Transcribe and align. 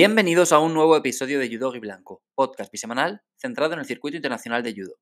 Bienvenidos 0.00 0.52
a 0.52 0.60
un 0.60 0.74
nuevo 0.74 0.96
episodio 0.96 1.40
de 1.40 1.48
Judo 1.48 1.74
y 1.74 1.80
Blanco, 1.80 2.22
podcast 2.36 2.70
bisemanal 2.70 3.22
centrado 3.36 3.72
en 3.72 3.80
el 3.80 3.84
circuito 3.84 4.16
internacional 4.16 4.62
de 4.62 4.72
judo. 4.72 4.94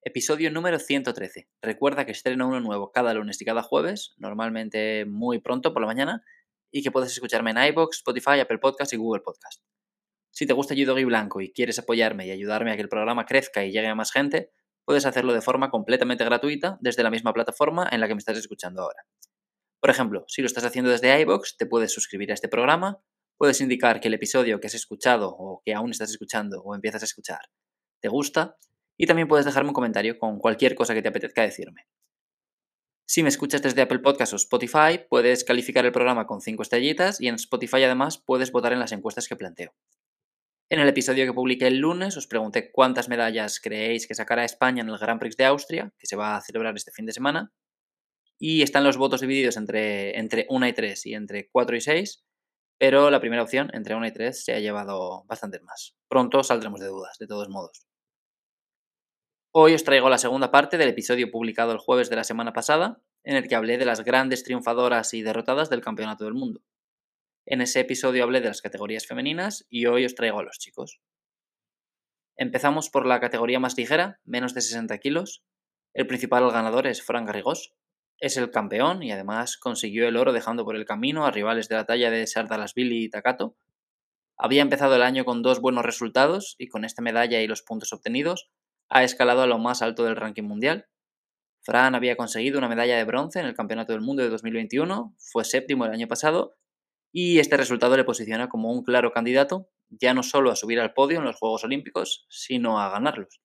Episodio 0.00 0.50
número 0.50 0.78
113. 0.78 1.50
Recuerda 1.60 2.06
que 2.06 2.12
estreno 2.12 2.48
uno 2.48 2.58
nuevo 2.60 2.90
cada 2.90 3.12
lunes 3.12 3.38
y 3.42 3.44
cada 3.44 3.62
jueves, 3.62 4.14
normalmente 4.16 5.04
muy 5.04 5.40
pronto 5.40 5.74
por 5.74 5.82
la 5.82 5.88
mañana, 5.88 6.22
y 6.72 6.82
que 6.82 6.90
puedes 6.90 7.12
escucharme 7.12 7.50
en 7.50 7.58
iBox, 7.72 7.98
Spotify, 7.98 8.40
Apple 8.40 8.56
Podcast 8.56 8.94
y 8.94 8.96
Google 8.96 9.20
Podcast. 9.20 9.62
Si 10.30 10.46
te 10.46 10.54
gusta 10.54 10.74
Judo 10.74 10.98
y 10.98 11.04
Blanco 11.04 11.42
y 11.42 11.52
quieres 11.52 11.78
apoyarme 11.78 12.26
y 12.26 12.30
ayudarme 12.30 12.72
a 12.72 12.76
que 12.76 12.82
el 12.82 12.88
programa 12.88 13.26
crezca 13.26 13.62
y 13.62 13.72
llegue 13.72 13.88
a 13.88 13.94
más 13.94 14.10
gente, 14.10 14.52
puedes 14.86 15.04
hacerlo 15.04 15.34
de 15.34 15.42
forma 15.42 15.68
completamente 15.68 16.24
gratuita 16.24 16.78
desde 16.80 17.02
la 17.02 17.10
misma 17.10 17.34
plataforma 17.34 17.86
en 17.92 18.00
la 18.00 18.08
que 18.08 18.14
me 18.14 18.20
estás 18.20 18.38
escuchando 18.38 18.84
ahora. 18.84 19.04
Por 19.80 19.90
ejemplo, 19.90 20.24
si 20.28 20.40
lo 20.40 20.46
estás 20.46 20.64
haciendo 20.64 20.90
desde 20.90 21.20
iBox, 21.20 21.58
te 21.58 21.66
puedes 21.66 21.92
suscribir 21.92 22.30
a 22.30 22.34
este 22.34 22.48
programa 22.48 23.02
puedes 23.44 23.60
indicar 23.60 24.00
que 24.00 24.08
el 24.08 24.14
episodio 24.14 24.58
que 24.58 24.68
has 24.68 24.74
escuchado 24.74 25.28
o 25.28 25.60
que 25.62 25.74
aún 25.74 25.90
estás 25.90 26.08
escuchando 26.08 26.62
o 26.62 26.74
empiezas 26.74 27.02
a 27.02 27.04
escuchar 27.04 27.40
te 28.00 28.08
gusta 28.08 28.56
y 28.96 29.04
también 29.04 29.28
puedes 29.28 29.44
dejarme 29.44 29.68
un 29.68 29.74
comentario 29.74 30.18
con 30.18 30.38
cualquier 30.38 30.74
cosa 30.74 30.94
que 30.94 31.02
te 31.02 31.10
apetezca 31.10 31.42
decirme. 31.42 31.86
Si 33.04 33.22
me 33.22 33.28
escuchas 33.28 33.60
desde 33.60 33.82
Apple 33.82 33.98
Podcasts 33.98 34.32
o 34.32 34.36
Spotify, 34.36 35.04
puedes 35.10 35.44
calificar 35.44 35.84
el 35.84 35.92
programa 35.92 36.26
con 36.26 36.40
5 36.40 36.62
estrellitas 36.62 37.20
y 37.20 37.28
en 37.28 37.34
Spotify 37.34 37.82
además 37.82 38.16
puedes 38.16 38.50
votar 38.50 38.72
en 38.72 38.78
las 38.78 38.92
encuestas 38.92 39.28
que 39.28 39.36
planteo. 39.36 39.74
En 40.70 40.80
el 40.80 40.88
episodio 40.88 41.26
que 41.26 41.34
publiqué 41.34 41.66
el 41.66 41.80
lunes 41.80 42.16
os 42.16 42.26
pregunté 42.26 42.72
cuántas 42.72 43.10
medallas 43.10 43.60
creéis 43.60 44.06
que 44.06 44.14
sacará 44.14 44.46
España 44.46 44.82
en 44.82 44.88
el 44.88 44.96
Grand 44.96 45.20
Prix 45.20 45.36
de 45.36 45.44
Austria, 45.44 45.92
que 45.98 46.06
se 46.06 46.16
va 46.16 46.38
a 46.38 46.40
celebrar 46.40 46.74
este 46.76 46.92
fin 46.92 47.04
de 47.04 47.12
semana, 47.12 47.52
y 48.38 48.62
están 48.62 48.84
los 48.84 48.96
votos 48.96 49.20
divididos 49.20 49.58
entre, 49.58 50.18
entre 50.18 50.46
1 50.48 50.66
y 50.66 50.72
3 50.72 51.06
y 51.06 51.14
entre 51.14 51.50
4 51.50 51.76
y 51.76 51.80
6, 51.82 52.23
pero 52.86 53.10
la 53.10 53.18
primera 53.18 53.42
opción, 53.42 53.70
entre 53.72 53.94
1 53.94 54.08
y 54.08 54.12
3, 54.12 54.44
se 54.44 54.52
ha 54.52 54.60
llevado 54.60 55.24
bastante 55.24 55.58
más. 55.60 55.96
Pronto 56.06 56.44
saldremos 56.44 56.80
de 56.80 56.88
dudas, 56.88 57.16
de 57.18 57.26
todos 57.26 57.48
modos. 57.48 57.86
Hoy 59.54 59.72
os 59.72 59.84
traigo 59.84 60.10
la 60.10 60.18
segunda 60.18 60.50
parte 60.50 60.76
del 60.76 60.90
episodio 60.90 61.30
publicado 61.30 61.72
el 61.72 61.78
jueves 61.78 62.10
de 62.10 62.16
la 62.16 62.24
semana 62.24 62.52
pasada, 62.52 63.00
en 63.22 63.36
el 63.36 63.48
que 63.48 63.54
hablé 63.54 63.78
de 63.78 63.86
las 63.86 64.04
grandes 64.04 64.44
triunfadoras 64.44 65.14
y 65.14 65.22
derrotadas 65.22 65.70
del 65.70 65.80
Campeonato 65.80 66.24
del 66.24 66.34
Mundo. 66.34 66.60
En 67.46 67.62
ese 67.62 67.80
episodio 67.80 68.22
hablé 68.22 68.42
de 68.42 68.48
las 68.48 68.60
categorías 68.60 69.06
femeninas 69.06 69.64
y 69.70 69.86
hoy 69.86 70.04
os 70.04 70.14
traigo 70.14 70.40
a 70.40 70.44
los 70.44 70.58
chicos. 70.58 71.00
Empezamos 72.36 72.90
por 72.90 73.06
la 73.06 73.18
categoría 73.18 73.60
más 73.60 73.78
ligera, 73.78 74.20
menos 74.24 74.52
de 74.52 74.60
60 74.60 74.98
kilos. 74.98 75.42
El 75.94 76.06
principal 76.06 76.50
ganador 76.50 76.86
es 76.86 77.02
Fran 77.02 77.24
Garrigós, 77.24 77.72
es 78.18 78.36
el 78.36 78.50
campeón 78.50 79.02
y 79.02 79.12
además 79.12 79.56
consiguió 79.56 80.08
el 80.08 80.16
oro 80.16 80.32
dejando 80.32 80.64
por 80.64 80.76
el 80.76 80.84
camino 80.84 81.26
a 81.26 81.30
rivales 81.30 81.68
de 81.68 81.76
la 81.76 81.84
talla 81.84 82.10
de 82.10 82.26
Sardalasvili 82.26 83.04
y 83.04 83.10
Takato. 83.10 83.56
Había 84.36 84.62
empezado 84.62 84.96
el 84.96 85.02
año 85.02 85.24
con 85.24 85.42
dos 85.42 85.60
buenos 85.60 85.84
resultados 85.84 86.56
y 86.58 86.68
con 86.68 86.84
esta 86.84 87.02
medalla 87.02 87.40
y 87.40 87.46
los 87.46 87.62
puntos 87.62 87.92
obtenidos 87.92 88.50
ha 88.88 89.04
escalado 89.04 89.42
a 89.42 89.46
lo 89.46 89.58
más 89.58 89.82
alto 89.82 90.04
del 90.04 90.16
ranking 90.16 90.42
mundial. 90.44 90.86
Fran 91.62 91.94
había 91.94 92.16
conseguido 92.16 92.58
una 92.58 92.68
medalla 92.68 92.96
de 92.96 93.04
bronce 93.04 93.40
en 93.40 93.46
el 93.46 93.54
Campeonato 93.54 93.92
del 93.92 94.02
Mundo 94.02 94.22
de 94.22 94.28
2021, 94.28 95.14
fue 95.18 95.44
séptimo 95.44 95.86
el 95.86 95.92
año 95.92 96.08
pasado 96.08 96.56
y 97.12 97.38
este 97.38 97.56
resultado 97.56 97.96
le 97.96 98.04
posiciona 98.04 98.48
como 98.48 98.70
un 98.72 98.84
claro 98.84 99.12
candidato 99.12 99.70
ya 99.88 100.14
no 100.14 100.22
solo 100.22 100.50
a 100.50 100.56
subir 100.56 100.80
al 100.80 100.92
podio 100.92 101.18
en 101.18 101.24
los 101.24 101.36
Juegos 101.36 101.64
Olímpicos, 101.64 102.26
sino 102.28 102.80
a 102.80 102.90
ganarlos. 102.90 103.40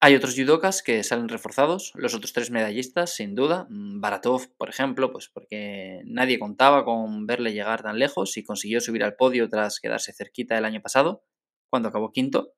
Hay 0.00 0.14
otros 0.14 0.36
judokas 0.36 0.84
que 0.84 1.02
salen 1.02 1.28
reforzados, 1.28 1.90
los 1.96 2.14
otros 2.14 2.32
tres 2.32 2.52
medallistas, 2.52 3.16
sin 3.16 3.34
duda. 3.34 3.66
Mm, 3.68 4.00
Baratov, 4.00 4.48
por 4.56 4.68
ejemplo, 4.68 5.10
pues 5.10 5.28
porque 5.28 6.02
nadie 6.04 6.38
contaba 6.38 6.84
con 6.84 7.26
verle 7.26 7.52
llegar 7.52 7.82
tan 7.82 7.98
lejos 7.98 8.36
y 8.36 8.44
consiguió 8.44 8.80
subir 8.80 9.02
al 9.02 9.16
podio 9.16 9.48
tras 9.48 9.80
quedarse 9.80 10.12
cerquita 10.12 10.56
el 10.56 10.64
año 10.64 10.80
pasado, 10.80 11.24
cuando 11.68 11.88
acabó 11.88 12.12
quinto. 12.12 12.54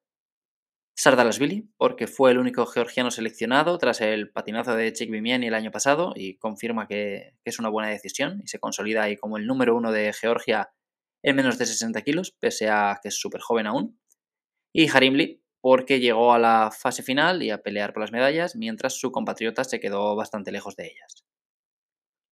Sardalasvili, 0.99 1.71
porque 1.79 2.07
fue 2.07 2.31
el 2.31 2.39
único 2.39 2.67
georgiano 2.67 3.11
seleccionado 3.11 3.79
tras 3.79 4.03
el 4.03 4.31
patinazo 4.31 4.77
de 4.77 4.93
Chikvimiani 4.93 5.47
el 5.47 5.55
año 5.55 5.71
pasado 5.71 6.13
y 6.15 6.37
confirma 6.37 6.87
que, 6.87 7.39
que, 7.43 7.51
es 7.51 7.59
una 7.59 7.71
buena 7.71 7.89
decisión 7.89 8.43
y 8.45 8.49
se 8.49 8.59
consolida 8.59 9.05
ahí 9.05 9.17
como 9.17 9.39
el 9.39 9.47
número 9.47 9.75
uno 9.75 9.93
de 9.93 10.13
Georgia 10.13 10.71
en 11.23 11.37
menos 11.37 11.57
de 11.57 11.65
60 11.65 12.03
kilos, 12.03 12.33
pese 12.39 12.69
a 12.69 12.99
que 13.03 13.09
es 13.09 13.19
súper 13.19 13.41
joven 13.41 13.67
aún. 13.67 13.99
Y 14.75 14.89
Harimli, 14.91 15.40
porque 15.61 16.01
llegó 16.01 16.33
a 16.33 16.39
la 16.39 16.71
fase 16.71 17.03
final 17.03 17.43
y 17.43 17.51
a 17.51 17.63
pelear 17.63 17.93
por 17.93 18.03
las 18.03 18.13
medallas, 18.13 18.57
mientras 18.57 18.99
su 18.99 19.13
compatriota 19.13 19.65
se 19.65 19.81
quedó 19.81 20.17
bastante 20.17 20.53
lejos 20.53 20.77
de 20.77 20.87
ellas. 20.87 21.25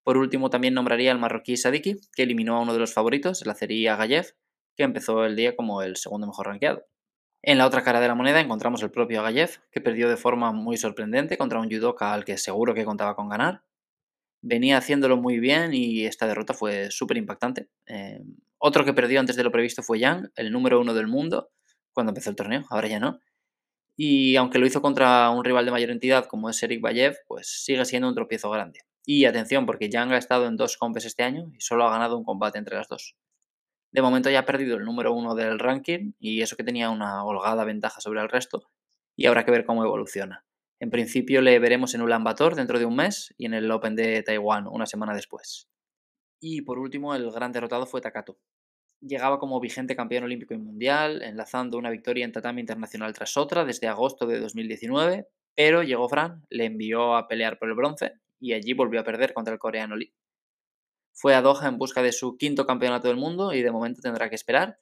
Por 0.03 0.17
último, 0.17 0.49
también 0.49 0.73
nombraría 0.73 1.13
al 1.13 1.19
marroquí 1.19 1.57
Sadiki, 1.57 1.97
que 2.15 2.23
eliminó 2.23 2.57
a 2.57 2.61
uno 2.63 2.73
de 2.73 2.79
los 2.79 2.95
favoritos, 2.95 3.43
el 3.43 3.51
azerí 3.51 3.87
Agayev, 3.87 4.35
que 4.75 4.85
empezó 4.85 5.25
el 5.27 5.37
día 5.37 5.55
como 5.55 5.83
el 5.83 5.97
segundo 5.97 6.27
mejor 6.27 6.47
rankeado. 6.47 6.87
En 7.43 7.59
la 7.59 7.67
otra 7.67 7.83
cara 7.83 8.01
de 8.01 8.09
la 8.09 8.15
moneda 8.15 8.41
encontramos 8.41 8.83
el 8.83 8.91
propio 8.91 9.21
Agayev, 9.21 9.61
que 9.71 9.81
perdió 9.81 10.09
de 10.09 10.17
forma 10.17 10.53
muy 10.53 10.79
sorprendente 10.79 11.37
contra 11.37 11.61
un 11.61 11.71
judoka 11.71 12.15
al 12.15 12.25
que 12.25 12.39
seguro 12.39 12.75
que 12.75 12.85
contaba 12.85 13.15
con 13.15 13.29
ganar. 13.29 13.63
Venía 14.41 14.79
haciéndolo 14.79 15.17
muy 15.17 15.41
bien 15.41 15.75
y 15.75 16.07
esta 16.07 16.27
derrota 16.27 16.55
fue 16.55 16.91
súper 16.91 17.19
impactante. 17.19 17.69
Eh, 17.87 18.23
otro 18.57 18.85
que 18.85 18.95
perdió 18.95 19.21
antes 19.21 19.37
de 19.37 19.45
lo 19.45 19.53
previsto 19.53 19.83
fue 19.83 19.99
Yang, 19.99 20.31
el 20.37 20.53
número 20.53 20.81
uno 20.81 20.95
del 20.95 21.07
mundo, 21.07 21.51
cuando 21.99 22.13
empezó 22.13 22.31
el 22.31 22.37
torneo, 22.37 22.65
ahora 22.71 22.87
ya 22.87 23.01
no. 23.01 23.19
Y 23.97 24.37
aunque 24.37 24.61
lo 24.61 24.67
hizo 24.67 24.81
contra 24.81 25.29
un 25.31 25.45
rival 25.45 25.65
de 25.65 25.73
mayor 25.73 25.91
entidad 25.91 26.27
como 26.27 26.49
es 26.49 26.63
Eric 26.63 26.81
Bayev, 26.81 27.17
pues 27.27 27.65
sigue 27.65 27.85
siendo 27.85 28.07
un 28.09 28.15
tropiezo 28.15 28.49
grande. 28.51 28.83
Y 29.05 29.25
atención, 29.25 29.67
porque 29.67 29.91
Yang 29.91 30.13
ha 30.13 30.17
estado 30.17 30.47
en 30.47 30.57
dos 30.57 30.77
compes 30.77 31.05
este 31.05 31.25
año 31.25 31.51
y 31.53 31.61
solo 31.61 31.85
ha 31.85 31.91
ganado 31.91 32.17
un 32.17 32.23
combate 32.23 32.57
entre 32.57 32.77
las 32.77 32.87
dos. 32.87 33.17
De 33.91 34.01
momento 34.01 34.31
ya 34.31 34.39
ha 34.39 34.47
perdido 34.47 34.77
el 34.77 34.85
número 34.85 35.13
uno 35.13 35.35
del 35.35 35.59
ranking 35.59 36.13
y 36.21 36.41
eso 36.41 36.55
que 36.55 36.63
tenía 36.63 36.91
una 36.91 37.25
holgada 37.25 37.65
ventaja 37.65 38.01
sobre 38.01 38.21
el 38.21 38.29
resto, 38.29 38.71
y 39.17 39.27
habrá 39.27 39.45
que 39.45 39.51
ver 39.51 39.65
cómo 39.65 39.85
evoluciona. 39.85 40.45
En 40.79 40.91
principio 40.91 41.43
le 41.43 41.59
veremos 41.59 41.97
en 41.97 42.03
Ulan 42.03 42.23
Bator 42.23 42.55
dentro 42.55 42.79
de 42.79 42.85
un 42.85 42.95
mes 42.95 43.35
y 43.37 43.47
en 43.47 43.55
el 43.55 43.69
Open 43.73 43.97
de 43.97 44.23
Taiwán 44.23 44.69
una 44.69 44.87
semana 44.87 45.15
después. 45.15 45.69
Y 46.39 46.63
por 46.63 46.79
último, 46.79 47.17
el 47.17 47.29
gran 47.33 47.51
derrotado 47.51 47.87
fue 47.87 48.01
Takato, 48.01 48.39
llegaba 49.01 49.39
como 49.39 49.61
vigente 49.61 49.97
campeón 49.97 50.25
olímpico 50.25 50.55
y 50.55 50.59
mundial, 50.59 51.23
enlazando 51.23 51.79
una 51.79 51.91
victoria 51.91 52.25
en 52.25 52.33
tatami 52.33 52.61
internacional 52.61 53.13
tras 53.13 53.37
otra 53.37 53.65
desde 53.65 53.89
agosto 53.89 54.27
de 54.27 54.41
2019, 54.41 55.29
pero 55.55 55.83
llegó 55.83 56.09
Fran, 56.09 56.45
le 56.51 56.67
envió 56.67 57.17
a 57.17 57.29
pelear 57.29 57.59
por 57.59 57.69
el 57.69 57.75
bronce 57.75 58.13
y 58.41 58.53
allí 58.53 58.73
volvió 58.73 59.01
a 59.01 59.05
perder 59.05 59.35
contra 59.35 59.53
el 59.53 59.59
coreano 59.59 59.97
Lee. 59.97 60.15
Fue 61.13 61.35
a 61.35 61.43
Doha 61.43 61.67
en 61.67 61.79
busca 61.79 62.03
de 62.03 62.13
su 62.13 62.37
quinto 62.37 62.65
campeonato 62.65 63.09
del 63.09 63.17
mundo 63.17 63.53
y 63.53 63.63
de 63.63 63.73
momento 63.73 64.01
tendrá 64.01 64.29
que 64.29 64.37
esperar. 64.37 64.79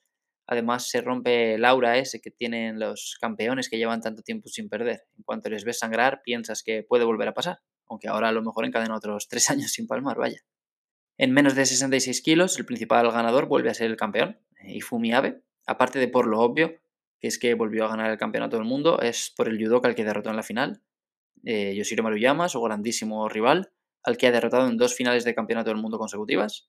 Además 0.46 0.88
se 0.88 1.00
rompe 1.00 1.54
el 1.54 1.64
aura 1.64 1.96
ese 1.96 2.20
que 2.20 2.30
tienen 2.30 2.78
los 2.78 3.16
campeones 3.20 3.70
que 3.70 3.78
llevan 3.78 4.02
tanto 4.02 4.22
tiempo 4.22 4.48
sin 4.48 4.68
perder. 4.68 5.04
En 5.16 5.24
cuanto 5.24 5.48
les 5.48 5.64
ves 5.64 5.78
sangrar, 5.78 6.20
piensas 6.22 6.62
que 6.62 6.82
puede 6.82 7.04
volver 7.04 7.28
a 7.28 7.34
pasar, 7.34 7.60
aunque 7.86 8.08
ahora 8.08 8.28
a 8.28 8.32
lo 8.32 8.42
mejor 8.42 8.66
encadena 8.66 8.96
otros 8.96 9.28
tres 9.28 9.48
años 9.50 9.72
sin 9.72 9.86
palmar, 9.86 10.18
vaya. 10.18 10.42
En 11.18 11.32
menos 11.32 11.54
de 11.54 11.64
66 11.64 12.20
kilos, 12.20 12.58
el 12.58 12.66
principal 12.66 13.10
ganador 13.10 13.46
vuelve 13.46 13.70
a 13.70 13.74
ser 13.74 13.90
el 13.90 13.96
campeón, 13.96 14.38
Ifumi 14.62 15.14
Abe. 15.14 15.40
Aparte 15.66 15.98
de 15.98 16.08
por 16.08 16.26
lo 16.26 16.40
obvio, 16.40 16.78
que 17.18 17.28
es 17.28 17.38
que 17.38 17.54
volvió 17.54 17.86
a 17.86 17.88
ganar 17.88 18.10
el 18.10 18.18
campeonato 18.18 18.56
del 18.56 18.66
mundo, 18.66 19.00
es 19.00 19.32
por 19.34 19.48
el 19.48 19.58
judoka 19.58 19.88
al 19.88 19.94
que 19.94 20.04
derrotó 20.04 20.28
en 20.28 20.36
la 20.36 20.42
final. 20.42 20.82
Eh, 21.44 21.74
Yoshiro 21.74 22.02
Maruyama, 22.02 22.50
su 22.50 22.60
grandísimo 22.60 23.30
rival, 23.30 23.72
al 24.02 24.18
que 24.18 24.26
ha 24.26 24.32
derrotado 24.32 24.68
en 24.68 24.76
dos 24.76 24.94
finales 24.94 25.24
de 25.24 25.34
campeonato 25.34 25.70
del 25.70 25.80
mundo 25.80 25.98
consecutivas. 25.98 26.68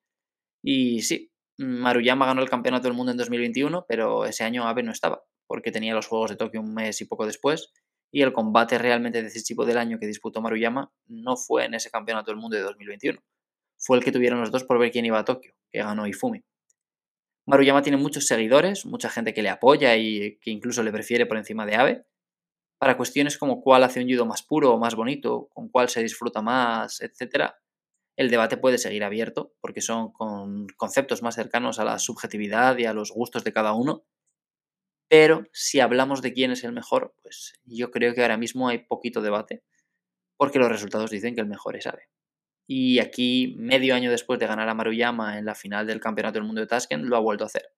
Y 0.64 1.02
sí, 1.02 1.32
Maruyama 1.58 2.26
ganó 2.26 2.42
el 2.42 2.50
campeonato 2.50 2.88
del 2.88 2.96
mundo 2.96 3.12
en 3.12 3.18
2021, 3.18 3.86
pero 3.88 4.26
ese 4.26 4.46
año 4.46 4.66
Abe 4.66 4.82
no 4.82 4.94
estaba, 4.94 5.26
porque 5.46 5.72
tenía 5.74 5.94
los 5.94 6.08
Juegos 6.08 6.30
de 6.30 6.38
Tokio 6.38 6.62
un 6.62 6.74
mes 6.74 7.02
y 7.02 7.06
poco 7.06 7.26
después, 7.26 7.74
y 8.12 8.22
el 8.22 8.32
combate 8.32 8.78
realmente 8.78 9.22
decisivo 9.22 9.66
del 9.66 9.78
año 9.78 10.00
que 10.00 10.08
disputó 10.08 10.42
Maruyama 10.42 10.94
no 11.08 11.36
fue 11.36 11.66
en 11.66 11.74
ese 11.74 11.92
campeonato 11.92 12.32
del 12.32 12.40
mundo 12.40 12.56
de 12.56 12.64
2021 12.64 13.22
fue 13.88 13.98
el 13.98 14.04
que 14.04 14.12
tuvieron 14.12 14.42
los 14.42 14.52
dos 14.52 14.66
por 14.66 14.78
ver 14.80 14.92
quién 14.92 15.06
iba 15.06 15.18
a 15.18 15.24
Tokio, 15.24 15.54
que 15.72 15.80
ganó 15.80 16.06
Ifumi. 16.08 16.44
Maruyama 17.46 17.82
tiene 17.82 17.98
muchos 17.98 18.28
seguidores, 18.28 18.86
mucha 18.86 19.10
gente 19.10 19.34
que 19.34 19.42
le 19.42 19.48
apoya 19.48 19.96
y 19.96 20.38
que 20.42 20.52
incluso 20.52 20.84
le 20.84 20.92
prefiere 20.92 21.26
por 21.26 21.38
encima 21.38 21.66
de 21.66 21.76
Abe. 21.76 22.06
Para 22.80 22.98
cuestiones 22.98 23.38
como 23.38 23.62
cuál 23.62 23.86
hace 23.86 24.04
un 24.04 24.10
judo 24.10 24.26
más 24.26 24.44
puro 24.44 24.74
o 24.74 24.78
más 24.78 24.96
bonito, 24.96 25.48
con 25.54 25.70
cuál 25.70 25.88
se 25.88 26.04
disfruta 26.04 26.42
más, 26.42 27.00
etc., 27.00 27.54
el 28.18 28.30
debate 28.30 28.58
puede 28.58 28.78
seguir 28.78 29.06
abierto, 29.06 29.54
porque 29.62 29.80
son 29.80 30.12
con 30.12 30.68
conceptos 30.76 31.22
más 31.24 31.36
cercanos 31.36 31.80
a 31.80 31.86
la 31.86 31.98
subjetividad 31.98 32.78
y 32.78 32.86
a 32.86 32.94
los 32.94 33.12
gustos 33.12 33.46
de 33.46 33.54
cada 33.54 33.72
uno. 33.72 34.04
Pero 35.08 35.46
si 35.54 35.80
hablamos 35.80 36.22
de 36.22 36.34
quién 36.34 36.52
es 36.52 36.66
el 36.66 36.74
mejor, 36.74 37.16
pues 37.22 37.54
yo 37.64 37.90
creo 37.90 38.14
que 38.14 38.22
ahora 38.22 38.36
mismo 38.36 38.68
hay 38.68 38.80
poquito 38.80 39.22
debate, 39.22 39.64
porque 40.36 40.60
los 40.60 40.68
resultados 40.68 41.10
dicen 41.10 41.36
que 41.36 41.42
el 41.42 41.48
mejor 41.48 41.78
es 41.78 41.88
Abe 41.88 42.10
y 42.68 43.00
aquí, 43.00 43.56
medio 43.58 43.96
año 43.96 44.12
después 44.12 44.40
de 44.40 44.48
ganar 44.48 44.68
a 44.68 44.74
Maruyama 44.74 45.40
en 45.40 45.46
la 45.46 45.56
final 45.56 45.88
del 45.88 46.02
Campeonato 46.02 46.34
del 46.34 46.46
Mundo 46.46 46.62
de 46.62 46.68
Tashkent, 46.68 47.06
lo 47.06 47.16
ha 47.16 47.20
vuelto 47.20 47.46
a 47.46 47.48
hacer. 47.48 47.70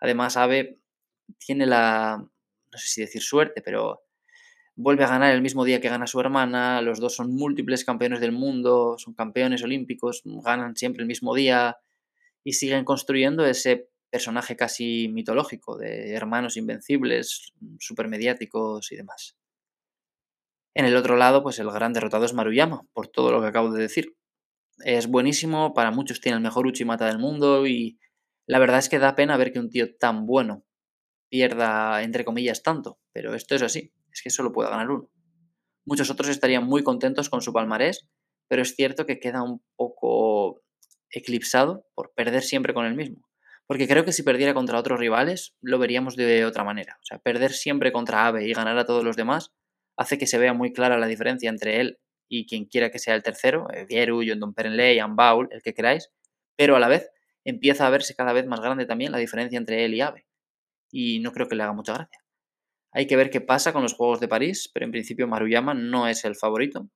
Además, 0.00 0.38
Abe 0.38 0.80
tiene 1.38 1.66
la, 1.66 2.16
no 2.18 2.78
sé 2.78 2.88
si 2.88 3.00
decir 3.02 3.20
suerte, 3.20 3.60
pero 3.60 4.06
vuelve 4.74 5.04
a 5.04 5.08
ganar 5.08 5.34
el 5.34 5.42
mismo 5.42 5.64
día 5.64 5.80
que 5.80 5.90
gana 5.90 6.06
su 6.06 6.18
hermana, 6.18 6.80
los 6.80 6.98
dos 6.98 7.14
son 7.14 7.34
múltiples 7.34 7.84
campeones 7.84 8.20
del 8.20 8.32
mundo, 8.32 8.96
son 8.98 9.14
campeones 9.14 9.62
olímpicos, 9.62 10.22
ganan 10.24 10.76
siempre 10.76 11.02
el 11.02 11.08
mismo 11.08 11.34
día 11.34 11.78
y 12.42 12.54
siguen 12.54 12.84
construyendo 12.84 13.44
ese 13.44 13.90
personaje 14.10 14.56
casi 14.56 15.08
mitológico 15.08 15.76
de 15.76 16.14
hermanos 16.14 16.56
invencibles, 16.56 17.52
supermediáticos 17.78 18.92
y 18.92 18.96
demás. 18.96 19.36
En 20.78 20.84
el 20.84 20.94
otro 20.94 21.16
lado, 21.16 21.42
pues 21.42 21.58
el 21.58 21.70
gran 21.70 21.94
derrotado 21.94 22.26
es 22.26 22.34
Maruyama, 22.34 22.82
por 22.92 23.08
todo 23.08 23.32
lo 23.32 23.40
que 23.40 23.46
acabo 23.46 23.72
de 23.72 23.80
decir. 23.80 24.14
Es 24.84 25.06
buenísimo, 25.06 25.72
para 25.72 25.90
muchos 25.90 26.20
tiene 26.20 26.36
el 26.36 26.42
mejor 26.42 26.66
Uchimata 26.66 27.06
del 27.06 27.18
mundo 27.18 27.66
y 27.66 27.98
la 28.46 28.58
verdad 28.58 28.80
es 28.80 28.90
que 28.90 28.98
da 28.98 29.14
pena 29.14 29.38
ver 29.38 29.54
que 29.54 29.58
un 29.58 29.70
tío 29.70 29.96
tan 29.96 30.26
bueno 30.26 30.66
pierda, 31.30 32.02
entre 32.02 32.26
comillas, 32.26 32.62
tanto, 32.62 32.98
pero 33.14 33.34
esto 33.34 33.54
es 33.54 33.62
así, 33.62 33.94
es 34.12 34.20
que 34.20 34.28
solo 34.28 34.52
puede 34.52 34.68
ganar 34.68 34.90
uno. 34.90 35.08
Muchos 35.86 36.10
otros 36.10 36.28
estarían 36.28 36.66
muy 36.66 36.82
contentos 36.82 37.30
con 37.30 37.40
su 37.40 37.54
palmarés, 37.54 38.06
pero 38.46 38.60
es 38.60 38.76
cierto 38.76 39.06
que 39.06 39.18
queda 39.18 39.42
un 39.42 39.64
poco 39.76 40.60
eclipsado 41.08 41.86
por 41.94 42.12
perder 42.12 42.42
siempre 42.42 42.74
con 42.74 42.84
el 42.84 42.96
mismo. 42.96 43.26
Porque 43.66 43.88
creo 43.88 44.04
que 44.04 44.12
si 44.12 44.22
perdiera 44.22 44.52
contra 44.52 44.78
otros 44.78 45.00
rivales, 45.00 45.56
lo 45.62 45.78
veríamos 45.78 46.16
de 46.16 46.44
otra 46.44 46.64
manera. 46.64 46.98
O 47.00 47.06
sea, 47.06 47.18
perder 47.18 47.52
siempre 47.52 47.92
contra 47.92 48.26
Ave 48.26 48.46
y 48.46 48.52
ganar 48.52 48.76
a 48.76 48.84
todos 48.84 49.02
los 49.02 49.16
demás 49.16 49.54
hace 49.96 50.18
que 50.18 50.26
se 50.26 50.38
vea 50.38 50.52
muy 50.52 50.72
clara 50.72 50.98
la 50.98 51.06
diferencia 51.06 51.48
entre 51.48 51.80
él 51.80 51.98
y 52.28 52.46
quien 52.46 52.66
quiera 52.66 52.90
que 52.90 52.98
sea 52.98 53.14
el 53.14 53.22
tercero, 53.22 53.68
eh, 53.72 53.86
Vieru, 53.88 54.22
Don 54.36 54.54
Perenley, 54.54 54.98
Ambaul, 54.98 55.48
el 55.52 55.62
que 55.62 55.74
queráis, 55.74 56.10
pero 56.56 56.76
a 56.76 56.80
la 56.80 56.88
vez 56.88 57.10
empieza 57.44 57.86
a 57.86 57.90
verse 57.90 58.14
cada 58.14 58.32
vez 58.32 58.46
más 58.46 58.60
grande 58.60 58.86
también 58.86 59.12
la 59.12 59.18
diferencia 59.18 59.56
entre 59.56 59.84
él 59.84 59.94
y 59.94 60.00
Ave. 60.00 60.26
Y 60.90 61.20
no 61.20 61.32
creo 61.32 61.48
que 61.48 61.54
le 61.54 61.62
haga 61.62 61.72
mucha 61.72 61.94
gracia. 61.94 62.20
Hay 62.92 63.06
que 63.06 63.16
ver 63.16 63.30
qué 63.30 63.40
pasa 63.40 63.72
con 63.72 63.82
los 63.82 63.94
Juegos 63.94 64.20
de 64.20 64.28
París, 64.28 64.70
pero 64.72 64.86
en 64.86 64.92
principio 64.92 65.28
Maruyama 65.28 65.74
no 65.74 66.08
es 66.08 66.24
el 66.24 66.34
favorito. 66.34 66.88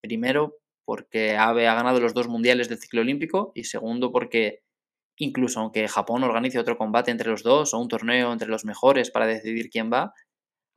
Primero, 0.00 0.56
porque 0.84 1.36
Abe 1.36 1.68
ha 1.68 1.74
ganado 1.74 2.00
los 2.00 2.14
dos 2.14 2.28
mundiales 2.28 2.68
del 2.68 2.78
ciclo 2.78 3.00
olímpico 3.02 3.52
y 3.54 3.64
segundo, 3.64 4.12
porque 4.12 4.62
incluso 5.16 5.60
aunque 5.60 5.88
Japón 5.88 6.22
organice 6.22 6.58
otro 6.58 6.78
combate 6.78 7.10
entre 7.10 7.30
los 7.30 7.42
dos 7.42 7.74
o 7.74 7.78
un 7.78 7.88
torneo 7.88 8.32
entre 8.32 8.48
los 8.48 8.64
mejores 8.64 9.10
para 9.10 9.26
decidir 9.26 9.68
quién 9.68 9.90
va, 9.92 10.14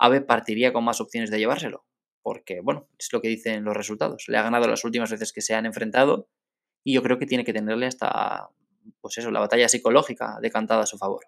Abe 0.03 0.19
partiría 0.19 0.73
con 0.73 0.83
más 0.83 0.99
opciones 0.99 1.31
de 1.31 1.39
llevárselo, 1.39 1.85
porque, 2.21 2.59
bueno, 2.59 2.89
es 2.99 3.07
lo 3.13 3.21
que 3.21 3.29
dicen 3.29 3.63
los 3.63 3.73
resultados. 3.73 4.25
Le 4.27 4.37
ha 4.37 4.43
ganado 4.43 4.67
las 4.67 4.83
últimas 4.83 5.09
veces 5.09 5.31
que 5.31 5.39
se 5.39 5.55
han 5.55 5.65
enfrentado 5.65 6.27
y 6.83 6.93
yo 6.93 7.01
creo 7.01 7.17
que 7.17 7.25
tiene 7.25 7.45
que 7.45 7.53
tenerle 7.53 7.85
hasta, 7.85 8.49
pues 8.99 9.17
eso, 9.17 9.31
la 9.31 9.39
batalla 9.39 9.69
psicológica 9.69 10.39
decantada 10.41 10.83
a 10.83 10.87
su 10.87 10.97
favor. 10.97 11.27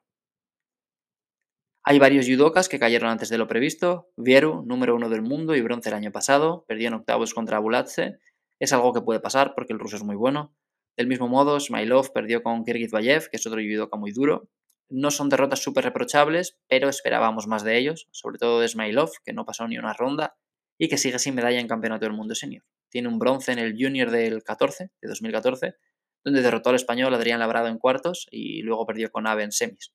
Hay 1.86 2.00
varios 2.00 2.28
judokas 2.28 2.68
que 2.68 2.78
cayeron 2.78 3.10
antes 3.10 3.30
de 3.30 3.38
lo 3.38 3.48
previsto. 3.48 4.10
Vieru, 4.18 4.64
número 4.66 4.94
uno 4.94 5.08
del 5.08 5.22
mundo 5.22 5.56
y 5.56 5.62
bronce 5.62 5.88
el 5.88 5.96
año 5.96 6.12
pasado, 6.12 6.66
perdió 6.68 6.90
en 6.90 6.96
octavos 6.96 7.34
contra 7.34 7.60
Bulatse. 7.60 8.20
Es 8.60 8.74
algo 8.74 8.92
que 8.92 9.00
puede 9.00 9.22
pasar 9.22 9.54
porque 9.56 9.72
el 9.72 9.80
ruso 9.80 9.96
es 9.96 10.04
muy 10.04 10.18
bueno. 10.18 10.54
Del 10.98 11.08
mismo 11.08 11.30
modo, 11.30 11.62
Smailov 11.62 12.12
perdió 12.12 12.44
con 12.44 12.66
Bayev, 12.66 13.30
que 13.30 13.38
es 13.38 13.48
otro 13.48 13.62
judoka 13.62 13.96
muy 13.96 14.12
duro. 14.12 14.50
No 14.90 15.12
son 15.12 15.30
derrotas 15.30 15.60
súper 15.60 15.84
reprochables, 15.84 16.58
pero 16.68 16.90
esperábamos 16.90 17.48
más 17.48 17.64
de 17.64 17.78
ellos, 17.78 18.08
sobre 18.12 18.38
todo 18.38 18.60
de 18.60 18.68
Smailov, 18.68 19.10
que 19.24 19.34
no 19.34 19.46
pasó 19.46 19.68
ni 19.68 19.78
una 19.78 19.94
ronda 19.94 20.38
y 20.78 20.90
que 20.90 20.98
sigue 20.98 21.20
sin 21.20 21.36
medalla 21.36 21.60
en 21.60 21.68
Campeonato 21.68 22.06
del 22.06 22.14
Mundo 22.14 22.36
Senior. 22.36 22.64
Tiene 22.90 23.08
un 23.08 23.20
bronce 23.20 23.52
en 23.52 23.60
el 23.60 23.76
Junior 23.78 24.12
del 24.12 24.44
14, 24.44 24.92
de 25.02 25.08
2014, 25.08 25.76
donde 26.24 26.42
derrotó 26.42 26.70
al 26.70 26.76
español 26.76 27.14
Adrián 27.14 27.40
Labrado 27.40 27.68
en 27.68 27.78
cuartos 27.78 28.28
y 28.32 28.62
luego 28.62 28.86
perdió 28.86 29.12
con 29.12 29.28
Ave 29.28 29.44
en 29.44 29.52
semis. 29.52 29.94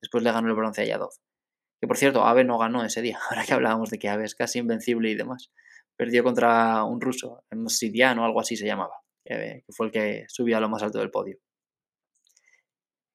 Después 0.00 0.22
le 0.22 0.32
ganó 0.32 0.48
el 0.48 0.54
bronce 0.54 0.82
a 0.82 0.84
Yadov. 0.84 1.12
Que 1.80 1.86
por 1.86 1.96
cierto, 1.96 2.24
Ave 2.24 2.44
no 2.44 2.58
ganó 2.58 2.84
ese 2.84 3.02
día, 3.02 3.18
ahora 3.30 3.44
que 3.44 3.54
hablábamos 3.54 3.90
de 3.90 3.98
que 3.98 4.08
Ave 4.08 4.24
es 4.24 4.34
casi 4.34 4.58
invencible 4.58 5.10
y 5.10 5.14
demás. 5.14 5.50
Perdió 5.96 6.24
contra 6.24 6.84
un 6.84 7.00
ruso, 7.00 7.44
Sidian 7.68 8.18
o 8.18 8.24
algo 8.24 8.40
así 8.40 8.56
se 8.56 8.66
llamaba, 8.66 8.94
que 9.24 9.64
fue 9.68 9.86
el 9.86 9.92
que 9.92 10.24
subió 10.28 10.56
a 10.56 10.60
lo 10.60 10.68
más 10.68 10.82
alto 10.82 10.98
del 10.98 11.10
podio. 11.10 11.38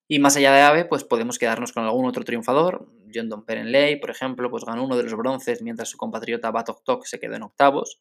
Y 0.10 0.20
más 0.20 0.38
allá 0.38 0.54
de 0.54 0.62
Ave, 0.62 0.86
pues 0.86 1.04
podemos 1.04 1.38
quedarnos 1.38 1.74
con 1.74 1.84
algún 1.84 2.06
otro 2.06 2.24
triunfador. 2.24 2.88
John 3.14 3.28
Don 3.28 3.44
Perenley, 3.44 4.00
por 4.00 4.10
ejemplo, 4.10 4.50
pues 4.50 4.64
ganó 4.64 4.86
uno 4.86 4.96
de 4.96 5.04
los 5.04 5.14
bronces 5.16 5.62
mientras 5.62 5.90
su 5.90 5.98
compatriota 5.98 6.52
Batok 6.52 6.84
Tok 6.84 7.06
se 7.06 7.20
quedó 7.20 7.36
en 7.36 7.44
octavos. 7.44 8.00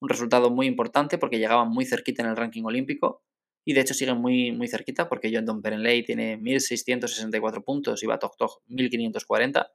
Un 0.00 0.10
resultado 0.10 0.50
muy 0.50 0.66
importante 0.66 1.16
porque 1.16 1.38
llegaba 1.38 1.64
muy 1.64 1.86
cerquita 1.86 2.22
en 2.22 2.28
el 2.28 2.36
ranking 2.36 2.64
olímpico 2.64 3.22
y 3.64 3.72
de 3.72 3.80
hecho 3.80 3.94
sigue 3.94 4.12
muy, 4.12 4.52
muy 4.52 4.68
cerquita 4.68 5.08
porque 5.08 5.30
John 5.32 5.46
Don 5.46 5.62
Perenley 5.62 6.04
tiene 6.04 6.38
1.664 6.38 7.64
puntos 7.64 8.02
y 8.02 8.06
Batok 8.06 8.36
Tok 8.36 8.62
1.540. 8.68 9.70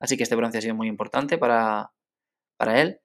Así 0.00 0.16
que 0.18 0.24
este 0.24 0.36
bronce 0.36 0.58
ha 0.58 0.60
sido 0.60 0.74
muy 0.74 0.88
importante 0.88 1.38
para, 1.38 1.90
para 2.58 2.82
él. 2.82 3.00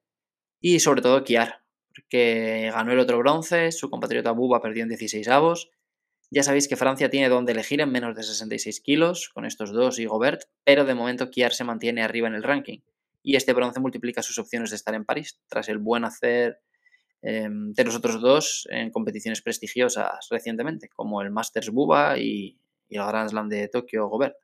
Y 0.60 0.80
sobre 0.80 1.00
todo 1.00 1.24
Kiar, 1.24 1.64
que 2.08 2.70
ganó 2.72 2.92
el 2.92 2.98
otro 2.98 3.18
bronce, 3.18 3.72
su 3.72 3.88
compatriota 3.88 4.32
Buba 4.32 4.60
perdió 4.60 4.82
en 4.82 4.90
16 4.90 5.26
avos. 5.28 5.70
Ya 6.30 6.42
sabéis 6.42 6.68
que 6.68 6.76
Francia 6.76 7.10
tiene 7.10 7.28
donde 7.28 7.52
elegir 7.52 7.80
en 7.80 7.90
menos 7.90 8.16
de 8.16 8.22
66 8.22 8.80
kilos, 8.80 9.30
con 9.30 9.44
estos 9.44 9.72
dos 9.72 9.98
y 9.98 10.06
Gobert, 10.06 10.42
pero 10.64 10.84
de 10.84 10.94
momento 10.94 11.30
Kiar 11.30 11.52
se 11.52 11.64
mantiene 11.64 12.02
arriba 12.02 12.28
en 12.28 12.34
el 12.34 12.42
ranking. 12.42 12.78
Y 13.22 13.36
este 13.36 13.52
bronce 13.52 13.80
multiplica 13.80 14.22
sus 14.22 14.38
opciones 14.38 14.70
de 14.70 14.76
estar 14.76 14.94
en 14.94 15.04
París, 15.04 15.40
tras 15.48 15.68
el 15.68 15.78
buen 15.78 16.04
hacer 16.04 16.60
Em, 17.22 17.74
de 17.74 17.84
los 17.84 17.94
otros 17.96 18.20
dos 18.20 18.66
en 18.70 18.90
competiciones 18.90 19.42
prestigiosas 19.42 20.26
recientemente, 20.30 20.88
como 20.88 21.20
el 21.20 21.30
Masters 21.30 21.70
Buba 21.70 22.18
y, 22.18 22.58
el 22.88 23.06
Grand 23.06 23.28
Slam 23.28 23.48
de 23.48 23.68
Tokio 23.68 24.08
Gobert. 24.08 24.36